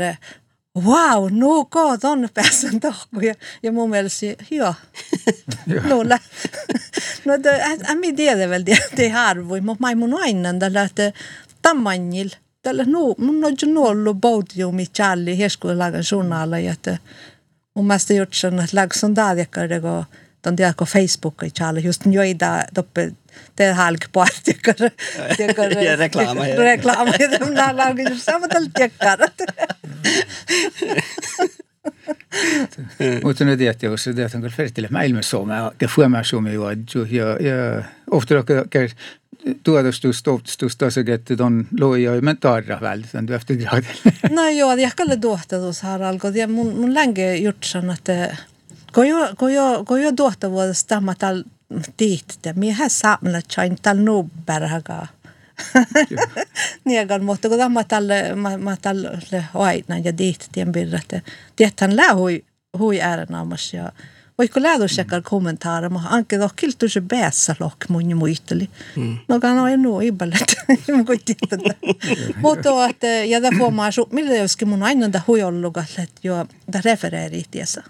wow, 0.76 1.28
nu 1.30 1.64
går 1.64 1.98
tuonne 1.98 2.28
pääsen 2.34 2.80
tohku. 2.80 3.20
Ja, 3.20 3.34
ja 3.62 3.72
mun 3.72 3.90
mielestä 3.90 4.26
joo, 4.50 4.74
no 5.88 6.08
lä. 6.08 6.18
no 7.24 7.42
det, 7.42 7.78
jag 7.88 8.16
tiedä 8.16 8.46
väl 8.46 8.66
det, 8.66 8.96
det 8.96 9.08
harvoin, 9.08 9.64
mutta 9.64 9.80
mä 9.86 9.94
mun 9.94 10.22
aina 10.22 10.54
tällä, 10.58 10.82
että 10.82 11.12
tammanjil, 11.62 12.30
tällä 12.62 12.84
nu, 12.84 13.14
mun 13.18 13.44
on 13.44 13.54
jo 13.74 13.82
ollut 13.82 14.16
boutiumi 14.20 14.86
challi, 14.86 15.38
heskuulagan 15.38 16.04
journaaleja, 16.12 16.72
että 16.72 16.90
mun 16.90 16.98
mielestä 16.98 16.98
gjort 16.98 17.29
sen, 18.32 18.58
että 18.58 18.76
lägson 18.76 19.16
daadiakkar 19.16 19.80
go 19.80 20.04
ton 20.42 20.56
dia 20.56 20.72
ko 20.76 20.84
Facebook 20.84 21.42
i 21.42 21.50
chale 21.50 21.80
just 21.80 22.04
njoida 22.04 22.64
doppe 22.76 23.12
te 23.56 23.72
halk 23.72 24.08
part 24.12 24.42
tikkar 24.44 24.76
tikkar 25.36 25.72
ja 25.72 25.96
reklama 25.96 26.46
ja 26.46 26.56
reklama 26.56 27.14
ja 27.20 27.30
dem 27.30 27.54
na 27.54 27.76
lagi 27.76 28.08
just 28.08 28.24
sama 28.24 28.48
tal 28.48 28.68
tikkar 28.74 29.18
Mutta 33.24 33.44
nyt 33.44 33.58
tiedät, 33.58 33.82
jos 33.82 34.04
se 34.04 34.14
tiedät, 34.14 34.34
on 34.34 34.50
fertille 34.50 34.88
maailman 34.90 35.22
suomea, 35.22 35.72
ja 35.80 35.88
fuomaa 35.88 36.22
suomea 36.24 36.52
juodju, 36.52 37.04
ja, 37.10 37.26
ja 37.26 37.84
ofta 38.10 38.34
råkar 38.34 38.64
tuodostus, 38.66 38.70
tohtustus, 38.74 38.80
tosiaan, 38.80 39.19
että 41.14 41.44
on 41.44 41.66
loja 41.80 42.14
ja 42.14 42.22
mentaarra 42.22 42.78
välillä, 42.80 43.06
sen 43.06 43.26
työftä 43.26 43.54
gradilla. 43.54 44.12
No 44.30 44.48
joo, 44.48 44.72
ja 44.72 44.90
kalle 44.96 45.16
tuohtatus 45.16 45.82
haralko, 45.82 46.28
ja 46.28 46.48
mun, 46.48 46.76
mun 46.76 46.94
länge 46.94 47.36
jutsan, 47.36 47.90
että 47.90 48.36
kun 48.94 49.08
jo, 49.08 49.34
kun 49.38 49.54
jo, 49.54 49.84
kun 49.88 50.02
jo 50.02 50.12
tuohtavuudesta 50.12 50.88
tämä 50.88 51.14
tal 51.18 51.42
tiihtä, 51.96 52.52
minä 52.56 52.88
saamalla 52.88 53.40
chain 53.40 53.76
tal 53.82 53.96
nuubärhakaa. 53.96 55.06
Niegan, 56.84 57.24
mutta 57.24 57.48
kun 57.48 57.58
tämä 57.58 57.84
tälle, 57.84 58.34
mä, 58.34 58.58
mä 58.58 58.76
tälle 58.82 59.18
aina 59.54 59.98
ja 60.04 60.12
tiihtien 60.12 60.72
birrat, 60.72 61.08
tiethän 61.56 61.96
lää 61.96 62.14
hui, 62.14 62.44
hui 62.78 63.00
äärenaamassa 63.00 63.76
ja 63.76 63.92
Vaikka 64.40 64.62
lähdössäkään 64.62 65.22
kommentaare, 65.22 65.88
mutta 65.88 66.08
anke 66.08 66.38
doch 66.38 66.54
kiltu 66.56 66.88
se 66.88 67.02
päässä 67.08 67.56
lok 67.60 67.88
mun 67.88 68.16
muisteli. 68.16 68.68
No 69.28 69.40
kan 69.40 69.58
on 69.58 69.82
nu 69.82 70.00
i 70.00 70.12
ballet. 70.12 70.56
Mä 70.96 71.04
koitin 71.04 71.36
tätä. 71.48 71.74
Mutta 72.42 72.86
että 72.88 73.06
ja 73.06 73.42
det 73.42 73.58
får 73.58 73.70
man 73.70 73.92
så 73.92 74.08
millä 74.12 74.34
joskin 74.34 74.68
mun 74.68 74.82
aina 74.82 75.12
da 75.12 75.20
huijollugat 75.26 75.98
että 75.98 76.20
jo 76.22 76.46
da 76.72 76.80
refereeri 76.84 77.44
tiesa. 77.50 77.82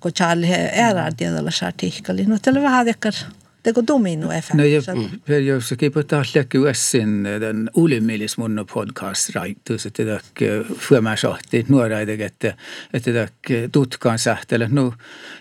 Kun 0.00 0.12
Charlie 0.12 0.48
där 0.48 1.10
det 1.18 1.30
där 1.30 1.64
artikkeli. 1.64 2.26
No 2.26 2.38
tällä 2.42 2.62
vähän 2.62 2.86
dekkar 2.86 3.14
Teko 3.62 3.82
dominoeffekt. 3.86 4.54
No 4.54 4.64
ja 4.64 4.80
Så 4.82 4.90
att- 4.90 5.20
per 5.26 5.40
jos 5.40 5.74
kipu 5.78 6.00
läkki 6.34 6.58
uessin 6.58 7.24
den 7.24 7.70
ulimillis 7.74 8.38
mun 8.38 8.66
podcast 8.72 9.34
raitus, 9.34 9.86
että 9.86 10.02
tak 10.04 10.24
fyömään 10.78 11.16
sahti 11.16 11.66
nuoraidek, 11.68 12.20
että 12.20 12.54
että 12.94 13.12
tak 13.12 13.32
tutkaan 13.72 14.18
sähtele. 14.18 14.68
No 14.70 14.92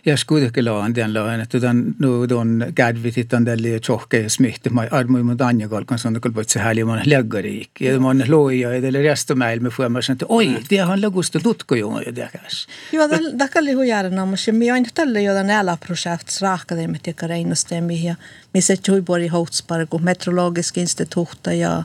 jäs 0.06 0.26
kuitenkin 0.26 0.66
laan 0.66 0.96
den 0.96 1.14
laan, 1.14 1.42
että 1.42 1.60
tämän 1.60 1.96
no 2.00 2.30
don 2.30 2.66
gadvitit 2.76 3.34
on 3.34 3.46
tälle 3.46 3.80
tjohke 3.80 4.30
smihti, 4.30 4.70
ma 4.70 4.84
armui 4.92 5.24
mun 5.24 5.38
anja 5.42 5.70
kalkan 5.70 6.00
sånne 6.00 6.20
kalpat 6.20 6.50
se 6.50 6.60
häli 6.60 6.84
man 6.84 7.02
läggariik. 7.06 7.70
Ja 7.80 8.00
man 8.00 8.24
loja 8.28 8.74
ja 8.74 8.82
tälle 8.82 9.02
resto 9.02 9.36
meil 9.36 9.60
me 9.60 9.70
fyömään 9.70 10.04
että 10.12 10.26
oi, 10.30 10.58
det 10.70 10.78
han 10.78 11.02
lagusta 11.02 11.40
tutko 11.40 11.76
jo 11.76 12.00
ja 12.00 12.16
det 12.16 12.30
kanske. 12.32 12.72
Joo, 12.92 13.08
det 13.40 13.52
kalli 13.52 13.74
huijaren 13.74 14.20
on, 14.20 14.28
mutta 14.28 14.52
minä 14.52 14.74
aina 14.74 14.90
tälle 14.94 15.22
jotain 15.22 15.50
älä 15.50 15.78
projekt 15.88 16.42
raakade 16.42 16.88
med 16.88 17.00
teka 17.04 17.28
reinostemi 17.28 18.09
ja 18.10 18.16
missä 18.54 18.76
juibori 18.88 19.28
Hotsparku, 19.28 20.00
meteorologisk 20.00 20.78
instituutta 20.78 21.54
ja 21.54 21.84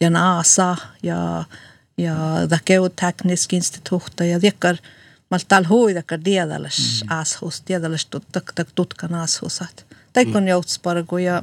ja 0.00 0.10
NASA 0.10 0.76
ja 1.02 1.44
ja 1.96 2.16
det 2.50 2.64
geoteknisk 2.66 3.52
instituutta 3.52 4.24
ja 4.24 4.40
tekar 4.40 4.76
mal 5.30 5.40
tal 5.48 5.64
hui 5.64 5.94
tekar 5.94 6.20
diedales 6.24 7.04
ashus, 7.08 7.62
diedales 7.68 8.08
tutkan 8.74 9.14
ashusat. 9.14 9.84
Teikon 10.12 10.48
Hotsparku 10.48 11.18
ja 11.18 11.42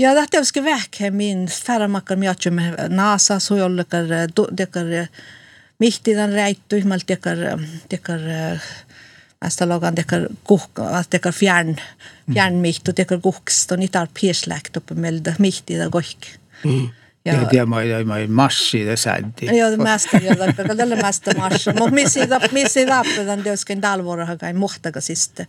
Ja 0.00 0.14
det 0.14 0.38
är 0.38 0.44
ska 0.44 0.60
väcka 0.60 1.10
min 1.10 1.48
färmakkar 1.48 2.16
mjatju 2.16 2.50
med 2.50 2.90
NASA 2.90 3.40
så 3.40 3.56
jag 3.56 3.70
lekar 3.70 4.28
dekar 4.56 5.08
mihti 5.78 6.14
den 6.14 6.32
räittu 6.32 6.84
mal 6.84 7.00
dekar 7.00 7.66
dekar 7.88 8.60
nästa 9.44 9.64
lagan 9.64 9.94
dekar 9.94 10.28
kuk 10.46 10.78
att 10.78 11.10
dekar 11.10 11.32
fjärn 11.32 11.80
fjärn 12.34 12.60
miht 12.60 12.88
och 12.88 12.94
dekar 12.94 13.20
kuks 13.20 13.66
och 13.70 13.78
nitar 13.78 14.06
piesläkt 14.06 14.76
uppe 14.76 14.94
med 14.94 15.34
mihti 15.38 15.78
där 15.78 15.88
goik. 15.88 16.38
Ja 17.24 17.48
det 17.50 17.66
ma 17.66 17.82
ei 17.82 18.04
ma 18.04 18.18
ei 18.18 18.26
massi 18.26 18.84
det 18.84 18.96
säddi. 18.96 19.46
Ja, 19.56 19.70
det 19.70 19.76
mesta 19.76 20.20
ja 20.22 20.34
det 20.34 20.82
är 20.82 20.86
det 20.86 21.02
mesta 21.02 21.34
mars. 21.36 21.66
Mutta 21.66 21.90
missi 21.90 22.26
da 22.26 22.40
missi 22.52 22.84
da 22.84 23.02
den 23.02 23.42
det 23.42 23.56
ska 23.56 23.74
dalvora 23.74 24.24
ha 24.24 24.36
kai 24.36 24.52
mohtaga 24.52 25.00
siste. 25.00 25.46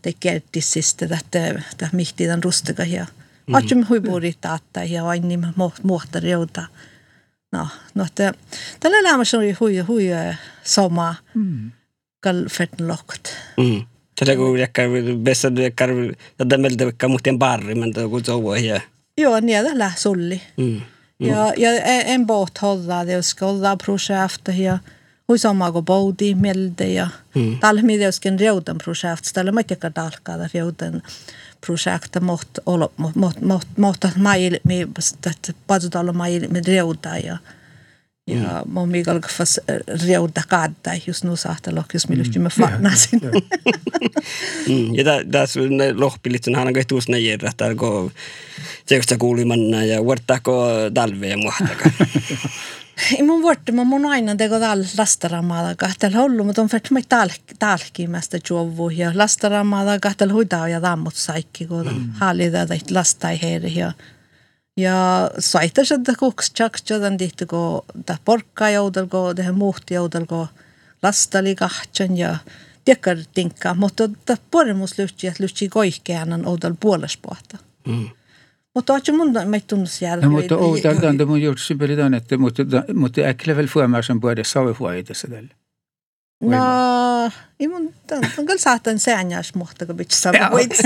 Det 0.00 0.12
kerti 0.20 0.60
siste 0.60 1.04
että 1.04 1.48
että 1.72 1.88
mihti 1.92 2.26
den 2.26 2.42
rustiga 2.42 2.84
ja. 2.84 3.06
Atjum 3.52 3.86
huiburi 3.88 4.34
taatta 4.40 4.84
ja 4.84 5.08
aini 5.08 5.38
mohtar 5.82 6.26
jouta. 6.26 6.64
No, 7.52 7.68
no 7.94 8.04
että 8.04 8.34
tällä 8.80 8.98
elämässä 8.98 9.38
oli 9.38 9.52
hui 9.60 9.78
hui 9.78 10.08
sama 10.62 11.14
kalfetten 12.20 12.88
lokt. 12.88 13.28
Mm. 13.56 13.82
Tätä 14.18 14.36
kun 14.36 14.58
bästa 15.24 15.56
du 15.56 15.60
jäkkää, 15.60 15.88
tätä 16.36 16.58
meiltä 16.58 16.84
vaikka 16.84 17.08
muhtien 17.08 17.38
barri, 17.38 17.74
men 17.74 17.94
det 17.94 18.10
går 18.10 18.20
så 18.24 18.56
ja. 18.56 18.80
Joo, 19.16 19.40
niin 19.40 19.64
tällä 19.64 19.92
sulli. 19.96 20.40
Mm. 20.56 20.80
Ja, 21.20 21.52
ja 21.56 21.70
en 21.82 22.26
båt 22.26 22.58
hålla 22.58 23.04
det 23.04 23.16
och 23.18 23.24
skolla 23.24 23.76
projekt 23.76 24.48
ja 24.58 24.78
hui 25.28 25.38
sama 25.38 25.72
kuin 25.72 25.84
boudi 25.84 26.34
melde 26.34 26.86
ja 26.86 27.08
Mm. 27.34 27.58
tällä 27.58 27.82
mitä 27.82 28.04
joskin 28.04 28.40
reudan 28.40 28.78
projekt, 28.84 29.30
tällä 29.32 29.52
mä 29.52 29.62
tiedä 29.62 29.92
dalkaa 29.94 30.48
reudan 30.54 31.02
projekt 31.66 32.20
mot 32.20 32.48
mot 32.96 33.16
mot 33.16 33.40
mot 33.40 33.66
mot 33.76 34.04
mai 34.16 34.50
mi 34.64 34.86
att 35.26 35.56
padutalla 35.66 36.12
mai 36.12 36.40
med 36.40 36.66
reuda 36.66 37.18
ja 37.18 37.36
ja 38.28 38.62
mä 38.72 38.80
oon 38.80 38.88
mikä 38.88 39.20
fas 39.36 39.60
reuda 40.06 40.42
kadda 40.48 40.90
just 41.06 41.24
nu 41.24 41.36
saattaa 41.36 41.74
lokis 41.74 42.08
milusti 42.08 42.38
me 42.38 42.48
farnasin. 42.48 43.20
Mm. 44.68 44.94
Ja 44.94 45.04
tää, 45.04 45.24
tää 45.30 45.42
on 45.42 46.00
lohpilit, 46.00 46.44
sun 46.44 46.56
on 46.56 46.72
tuus 46.88 47.08
ne 47.08 47.18
järjä, 47.18 47.52
tää 47.56 47.68
on 47.68 48.10
tiekosta 48.86 49.18
kuulimanna 49.18 49.84
ja 49.84 50.04
vuortaako 50.04 50.66
talve 50.94 51.36
muhtaka. 51.36 51.90
I 53.18 53.22
mun 53.22 53.42
vuorte 53.42 53.72
mä 53.72 53.84
mun 53.84 54.06
aina 54.06 54.36
teko 54.36 54.60
tal 54.60 54.84
lastaramada 54.98 55.74
kahtel 55.74 56.12
hollu, 56.12 56.44
mutta 56.44 56.62
on 56.62 56.68
fett 56.68 56.90
mä 56.90 57.00
talk 57.08 57.40
talki 57.58 58.06
mästä 58.06 58.38
juovu 58.50 58.90
ja 58.90 59.12
lastaramada 59.14 60.00
kahtel 60.00 60.32
huidaa 60.32 60.68
ja 60.68 60.82
dammut 60.82 61.14
saikki 61.14 61.66
kun 61.66 62.12
hali 62.12 62.50
tätä 62.50 62.74
lastai 62.90 63.38
heiri 63.42 63.74
ja 63.74 63.92
ja 64.78 65.30
saita 65.38 65.84
se 65.84 65.98
da 66.06 66.14
kuks 66.18 66.52
chaks 66.54 66.84
jodan 66.90 67.18
dihti 67.18 67.46
ko 67.46 67.84
da 68.08 68.16
porkka 68.24 68.70
joudal 68.70 69.08
ko 69.10 69.22
det 69.36 69.50
muhti 69.54 69.94
joudal 69.94 70.26
ko 70.26 70.46
lastali 71.02 71.54
kahtjan 71.54 72.16
ja 72.16 72.36
tiekar 72.84 73.18
tinkka, 73.34 73.74
mutta 73.74 74.08
da 74.28 74.36
poremus 74.50 74.98
lyhti 74.98 75.26
että 75.26 75.42
lyhti 75.42 75.68
koihkeanan 75.68 76.46
oudal 76.46 76.74
puolespuhta. 76.80 77.58
Mm. 77.88 78.08
Mutta 78.74 78.92
on 78.92 79.16
mun 79.16 79.34
me 79.44 79.60
tunnus 79.60 80.02
jälkeen. 80.02 80.32
No, 80.32 80.38
mutta 80.38 80.56
outa 80.56 81.02
dan 81.02 81.18
det 81.18 81.26
mun 81.26 81.40
gjort 81.40 81.58
sybelidan 81.58 82.14
että 82.14 82.38
mutta 82.38 82.62
mutta 82.94 83.20
äkle 83.20 83.56
väl 83.56 83.66
fyömään 83.66 84.02
sen 84.02 84.20
både 84.20 84.44
savuhuaita 84.44 85.14
se 86.38 86.50
tälle. 86.50 86.56
No, 86.56 87.30
ei 87.60 87.68
mun, 87.68 87.94
on 88.38 88.46
kyllä 88.46 88.58
saatan 88.58 88.98
säännäs 88.98 89.54
muhtaka 89.54 89.94
bitch 89.94 90.14
sama 90.14 90.50
voitsi. 90.50 90.82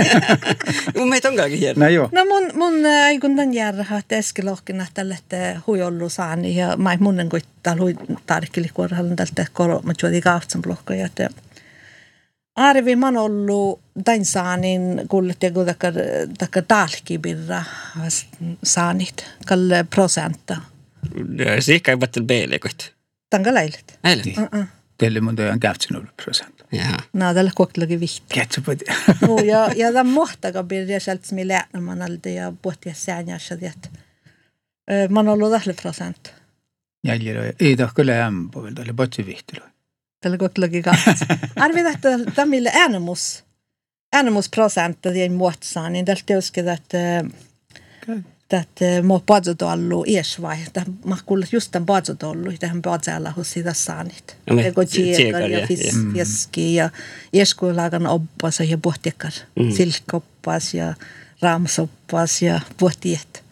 Mun 0.97 1.09
meitä 1.09 1.29
on 1.29 1.37
kaikki 1.37 1.61
hieno. 1.61 1.81
No 1.81 1.89
joo. 1.89 2.09
No 2.13 2.25
mun, 2.25 2.51
mun 2.55 2.87
ei 2.87 3.19
kun 3.19 3.37
tän 3.37 3.55
järjä, 3.55 3.87
että 3.99 4.17
eskelohkina 4.17 4.87
tälle, 4.95 5.15
että 5.15 5.61
huijollu 5.67 6.09
saani 6.09 6.57
ja 6.57 6.77
mä 6.77 6.97
munnen 7.01 7.29
kuin 7.29 7.43
täällä 7.63 7.83
hui 7.83 7.95
tarkkili 8.27 8.71
kuorhallan 8.75 9.17
tältä 9.17 9.47
koro, 9.53 9.81
mä 9.83 9.93
juodi 10.03 10.21
kahtsan 10.21 10.63
blokkoja, 10.63 11.07
että 11.07 11.29
Arvi 12.57 12.97
man 12.97 13.17
ollut 13.17 13.81
tän 14.05 14.25
saanin 14.25 15.03
kullet 15.09 15.43
ja 15.43 15.51
kun 15.51 15.67
takar, 15.67 15.95
takar 16.39 16.63
talkibirra 16.69 17.63
saanit, 18.65 19.27
kalle 19.47 19.85
prosenta. 19.91 20.57
Siikka 21.61 21.91
ei 21.91 22.01
vattele 22.01 22.27
beelekot. 22.27 22.93
Tän 23.31 23.55
leilit. 23.55 23.99
Eilen. 24.05 24.35
Uh-uh. 24.39 24.65
Tälle 25.03 25.21
mun 25.21 25.37
tojan 25.37 25.61
käftsin 25.61 25.95
0 25.95 26.09
prosent. 26.25 26.63
No, 27.13 27.35
tällä. 27.35 27.51
Kätsä 28.35 28.61
på 28.61 28.73
det. 28.73 28.95
no, 29.29 29.39
ja, 29.39 29.69
ja 29.77 29.93
tämän 29.93 30.13
mohtaga 30.13 30.63
birja 30.63 31.01
sieltä 31.01 31.35
mi 31.35 31.49
lähtnemän 31.49 32.03
alde 32.03 32.33
ja 32.35 32.53
säännässä, 32.93 33.55
että 33.55 33.89
mä 35.09 35.21
oon 35.21 35.29
ollut 35.29 35.51
tällä 35.51 35.75
prosent. 35.83 36.35
Jäljellä 37.05 37.53
ei 37.61 37.77
tahko 37.77 38.07
lämpö 38.07 38.63
vielä 38.63 38.75
tälle 38.75 38.93
patsi 38.93 39.27
vihtilo. 39.27 39.67
Tällä 40.21 40.39
kokkelakin 40.39 40.83
kaksi. 40.83 41.25
Arvi, 41.57 41.81
että 41.81 42.09
tämmöille 42.35 42.71
äänemus, 42.75 43.45
äänemus 44.13 44.49
prosent, 44.49 44.97
että 44.97 45.11
ei 45.11 45.29
muotsaan, 45.29 45.93
niin 45.93 46.05
tältä 46.05 46.23
teuskin, 46.27 46.65
että 48.57 48.97
että 48.97 49.07
mä 49.07 49.13
oon 49.13 49.23
patsotollu 49.27 50.05
iesvai, 50.07 50.57
että 50.67 50.83
mä 51.05 51.17
kuulen 51.27 51.49
just 51.53 51.71
tämän 51.71 51.87
patsotollu, 51.87 52.53
tähän 52.61 52.83
patsalla 52.83 53.31
hos 53.31 53.51
sitä 53.53 53.73
saanit. 53.73 54.37
Ja 54.47 54.55
me- 54.55 54.67
Ego 54.67 54.85
tsekar, 54.85 55.17
tjekar 55.17 55.43
ja, 55.43 55.59
ja 55.59 55.67
fis- 55.67 56.17
ja. 56.17 56.25
fiski 56.25 56.75
ja 56.75 56.91
ieskuulagan 57.33 58.07
oppas 58.07 58.61
ja 58.61 58.79
pohtiekar. 58.79 59.33
Mm. 59.61 59.71
Silkkoppas 59.73 60.75
ja 60.75 60.95
raamsoppas 61.43 62.43
ja 62.43 62.61
pohtiet. 62.81 63.45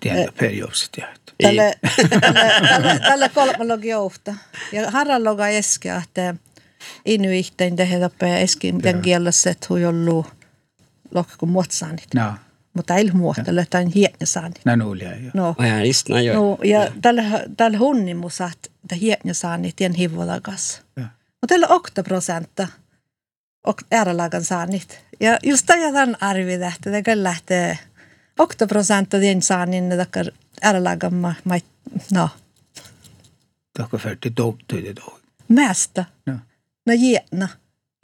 Tiedä 0.00 0.32
periopsit 0.38 0.90
ja. 0.96 1.06
Tälle, 1.42 1.74
tälle, 2.68 2.98
tälle, 2.98 3.28
kolmalogi 3.28 3.88
jouhta. 3.88 4.34
Ja 4.72 4.90
harraloga 4.90 5.48
eske, 5.48 5.94
että 6.04 6.34
inuihtain 7.04 7.76
tehdä 7.76 8.00
tappe 8.00 8.42
eski, 8.42 8.72
miten 8.72 9.02
kielessä, 9.02 9.50
että 9.50 9.66
hui 9.70 9.84
ollut 9.84 10.26
lokku 11.14 11.46
muotsaanit. 11.46 12.14
No, 12.14 12.32
Mutta 12.74 12.94
ei 12.94 13.10
muohtele, 13.10 13.60
että 13.60 13.78
on 13.78 13.92
hieno 13.94 14.16
saanit. 14.24 14.60
nä 14.64 14.76
nuulia 14.76 15.16
jo. 15.16 15.30
No, 15.34 15.54
ja, 15.58 15.84
just 15.84 16.08
näin 16.08 16.26
joo. 16.26 16.36
no 16.36 16.58
ja 16.64 16.92
tällä, 17.02 17.22
tällä 17.56 17.78
hunnimus, 17.78 18.40
että 18.40 18.94
hieno 18.94 19.34
saanit 19.34 19.76
tien 19.76 19.94
hivolagas. 19.94 20.82
Ja. 20.96 21.02
Mutta 21.02 21.46
tällä 21.46 21.66
okta 21.68 22.02
prosenta 22.02 22.68
ääralagan 23.90 24.44
saanit. 24.44 25.04
Ja 25.20 25.38
just 25.42 25.66
tämän 25.66 26.16
arvi 26.20 26.58
tähtä, 26.58 26.90
että 26.90 27.02
kyllä 27.02 27.22
lähtee 27.22 27.78
okta 28.38 28.66
prosenta 28.66 29.18
tien 29.18 29.42
saanin, 29.42 29.92
että 29.92 30.24
ääralagan 30.62 31.14
ma, 31.14 31.34
ma, 31.44 31.54
no, 32.12 32.28
Tahko 33.78 33.98
färdi 33.98 34.30
doptu 34.36 34.76
det 34.82 34.92
då. 34.92 35.18
Mesta. 35.48 36.04
No. 36.26 36.38
No 36.86 36.92
hieno. 36.92 37.48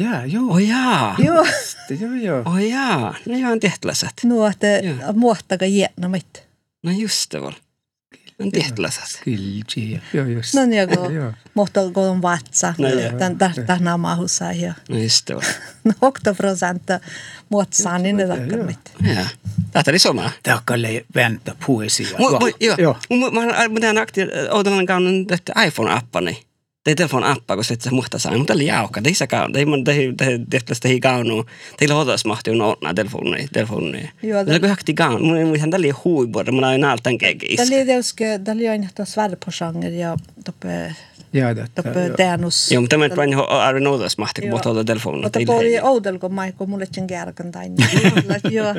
Ja, 0.01 0.27
joo. 0.27 0.51
Oh 0.51 0.59
jaa. 0.59 1.17
Joo, 1.19 1.47
Joo, 2.01 2.15
joo. 2.15 2.43
Oh 2.45 2.57
jaa. 2.59 3.15
No 3.27 3.37
joo, 3.39 3.53
on 3.53 3.61
tehtäläsät. 3.61 4.13
no 4.25 4.47
että 4.47 4.67
Joo. 4.67 5.13
muottaga 5.15 5.67
hieno 5.67 6.09
mitt. 6.09 6.39
No 6.83 6.91
just 6.91 7.33
det 7.33 7.43
väl. 7.43 7.53
On 8.41 8.51
tehtäläsät. 8.53 9.21
Kilji. 9.25 10.01
Joo, 10.13 10.27
just. 10.27 10.55
No 10.55 10.67
niin, 10.67 10.89
kun 10.99 11.15
Joo. 11.15 11.33
muottaga 11.55 11.91
kodon 11.91 12.23
vatsa. 12.23 12.75
No 12.79 12.89
joo. 12.89 13.19
Tän 13.19 13.39
tähtää 13.39 13.79
namahussa 13.81 14.53
ja 14.53 14.75
No 14.89 14.99
just 14.99 15.29
det 15.29 15.35
väl. 15.37 15.43
no 15.85 15.93
okta 16.01 16.35
prosenta 16.35 17.01
muotsaan, 17.49 18.03
niin 18.03 18.17
ne 18.17 18.23
Joo. 18.23 18.37
takkar 18.37 18.63
mitt. 18.63 18.81
Ja. 19.17 19.27
Tätä 19.73 19.91
oli 19.91 19.99
sama. 19.99 20.31
Tahkalle 20.43 21.05
vänta 21.15 21.57
poesia. 21.67 22.09
Joo. 22.61 22.77
Joo. 22.79 22.97
Mä, 23.33 23.69
mä 23.69 23.81
tean 23.81 23.99
akti, 23.99 24.21
odotan 24.51 24.87
kauan 24.87 25.27
tästä 25.27 25.53
iPhone-appani. 25.67 26.43
Det 26.85 26.91
är 26.91 26.95
telefon 26.95 27.25
appa, 27.25 27.55
kun 27.55 27.65
sitten 27.65 27.91
se 27.91 27.95
muhta 27.97 28.19
saa. 28.19 28.37
Mutta 28.39 28.53
oli 28.53 28.67
jauka. 28.67 29.01
Det 29.01 29.11
är 29.11 29.15
så 29.15 29.27
kaun. 29.27 29.53
Det 29.53 29.61
är 29.61 29.85
det 29.85 30.13
det 30.19 30.39
det 30.51 30.67
det 30.67 30.83
det 30.83 31.01
kaunu. 31.01 31.45
Teillä 31.79 31.95
hodas 31.95 32.25
mahti 32.25 32.51
on 32.51 32.61
ordna 32.61 32.95
telefoni 32.95 33.49
telefoni. 33.53 34.11
Joo, 34.23 34.45
Det 34.45 34.55
är 34.55 34.69
hakti 34.69 34.95
kaun. 34.95 35.27
Mun 35.27 35.47
mun 35.49 35.61
hän 35.61 35.71
tälle 35.71 35.91
hui 35.91 36.27
både. 36.27 36.53
Mun 36.53 36.65
aina 36.65 36.93
altan 36.93 37.19
kegi. 37.19 37.57
Tällä 37.57 37.77
ei 37.77 37.87
teuske, 37.87 38.39
tällä 38.39 38.63
ei 38.63 38.69
aina 38.69 38.89
svärdä 39.05 39.37
på 39.45 39.51
genre 39.51 39.89
ja 39.89 40.17
toppe, 40.45 40.95
jäädä. 41.33 41.67
toppe 41.75 42.11
täänus. 42.17 42.73
Joo, 42.73 42.81
mutta 42.81 42.99
mä 42.99 43.09
vain 43.17 43.35
arvin 43.49 43.87
hodas 43.87 44.19
mahti, 44.19 44.41
kun 44.41 44.51
puhutaan 44.51 44.87
telefoni. 44.87 45.23
Mutta 45.23 45.41
pori 45.47 45.81
oudelko 45.81 46.29
mai, 46.29 46.53
kun 46.53 46.71
mulle 46.71 46.87
sen 46.93 47.07
kärkän 47.07 47.53
tain. 47.53 47.75
Joo. 48.51 48.75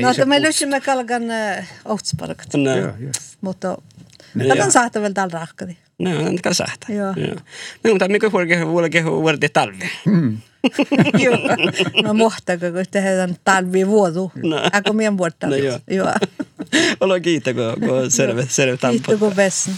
No, 0.00 0.26
me 0.26 0.42
löysimme 0.42 0.80
kalkan 0.80 1.22
outsparkat. 1.84 2.46
No, 2.56 2.76
Joo, 2.76 2.92
just. 2.98 3.20
Mutta 3.40 3.78
Joo. 4.34 4.56
tämän 4.56 4.72
saattaa 4.72 5.02
vielä 5.02 5.14
tällä 5.14 5.32
rahkadi. 5.32 5.76
No, 6.02 6.26
on 6.28 6.38
kan 6.42 6.54
sähtä. 6.54 6.92
Joo. 6.92 7.14
No, 7.84 7.90
mutta 7.90 8.08
mikä 8.08 8.30
huolke 8.30 8.60
huolke 8.60 9.00
huolke 9.00 9.48
talvi. 9.48 9.90
Joo. 11.24 11.38
No 12.02 12.14
mohtako, 12.14 12.66
kun 12.72 12.84
tehdään 12.90 13.36
talvi 13.44 13.86
vuodu. 13.86 14.32
No. 14.42 14.70
Äkö 14.74 14.92
mien 14.92 15.18
vuotta. 15.18 15.46
No 15.46 15.56
joo. 15.56 15.78
Joo. 15.90 16.12
Olo 17.00 17.20
kiitä, 17.20 17.54
kun 17.54 17.88
kun 17.88 18.10
selvä 18.10 18.42
selvä 18.48 18.76
tampo. 18.76 19.02
Kiitos 19.02 19.18
kun 19.18 19.36
vessen. 19.36 19.74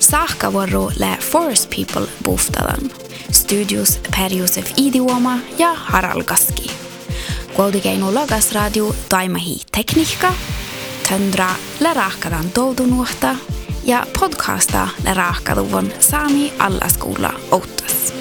Saakkavuoro 0.00 0.90
lä 0.98 1.16
Forest 1.20 1.70
People 1.76 2.06
buhtadan. 2.24 2.90
Studios 3.32 4.00
Per 4.16 4.32
Josef 4.32 4.70
Idioma 4.76 5.38
ja 5.58 5.74
Harald 5.74 6.22
Gaski. 6.24 6.70
Kuultikeinu 7.56 8.14
Logas 8.14 8.52
Radio 8.52 8.94
Taimahi 9.08 9.60
Tekniikka, 9.76 10.34
100 11.12 11.46
lärarhakadan 11.80 12.50
toutunuhta 12.50 13.36
ja 13.84 14.06
podcasta 14.20 14.88
lärarhakaduvon 15.04 15.92
saami 16.00 16.52
alla 16.58 16.88
skola 16.88 17.34
outtas. 17.50 18.14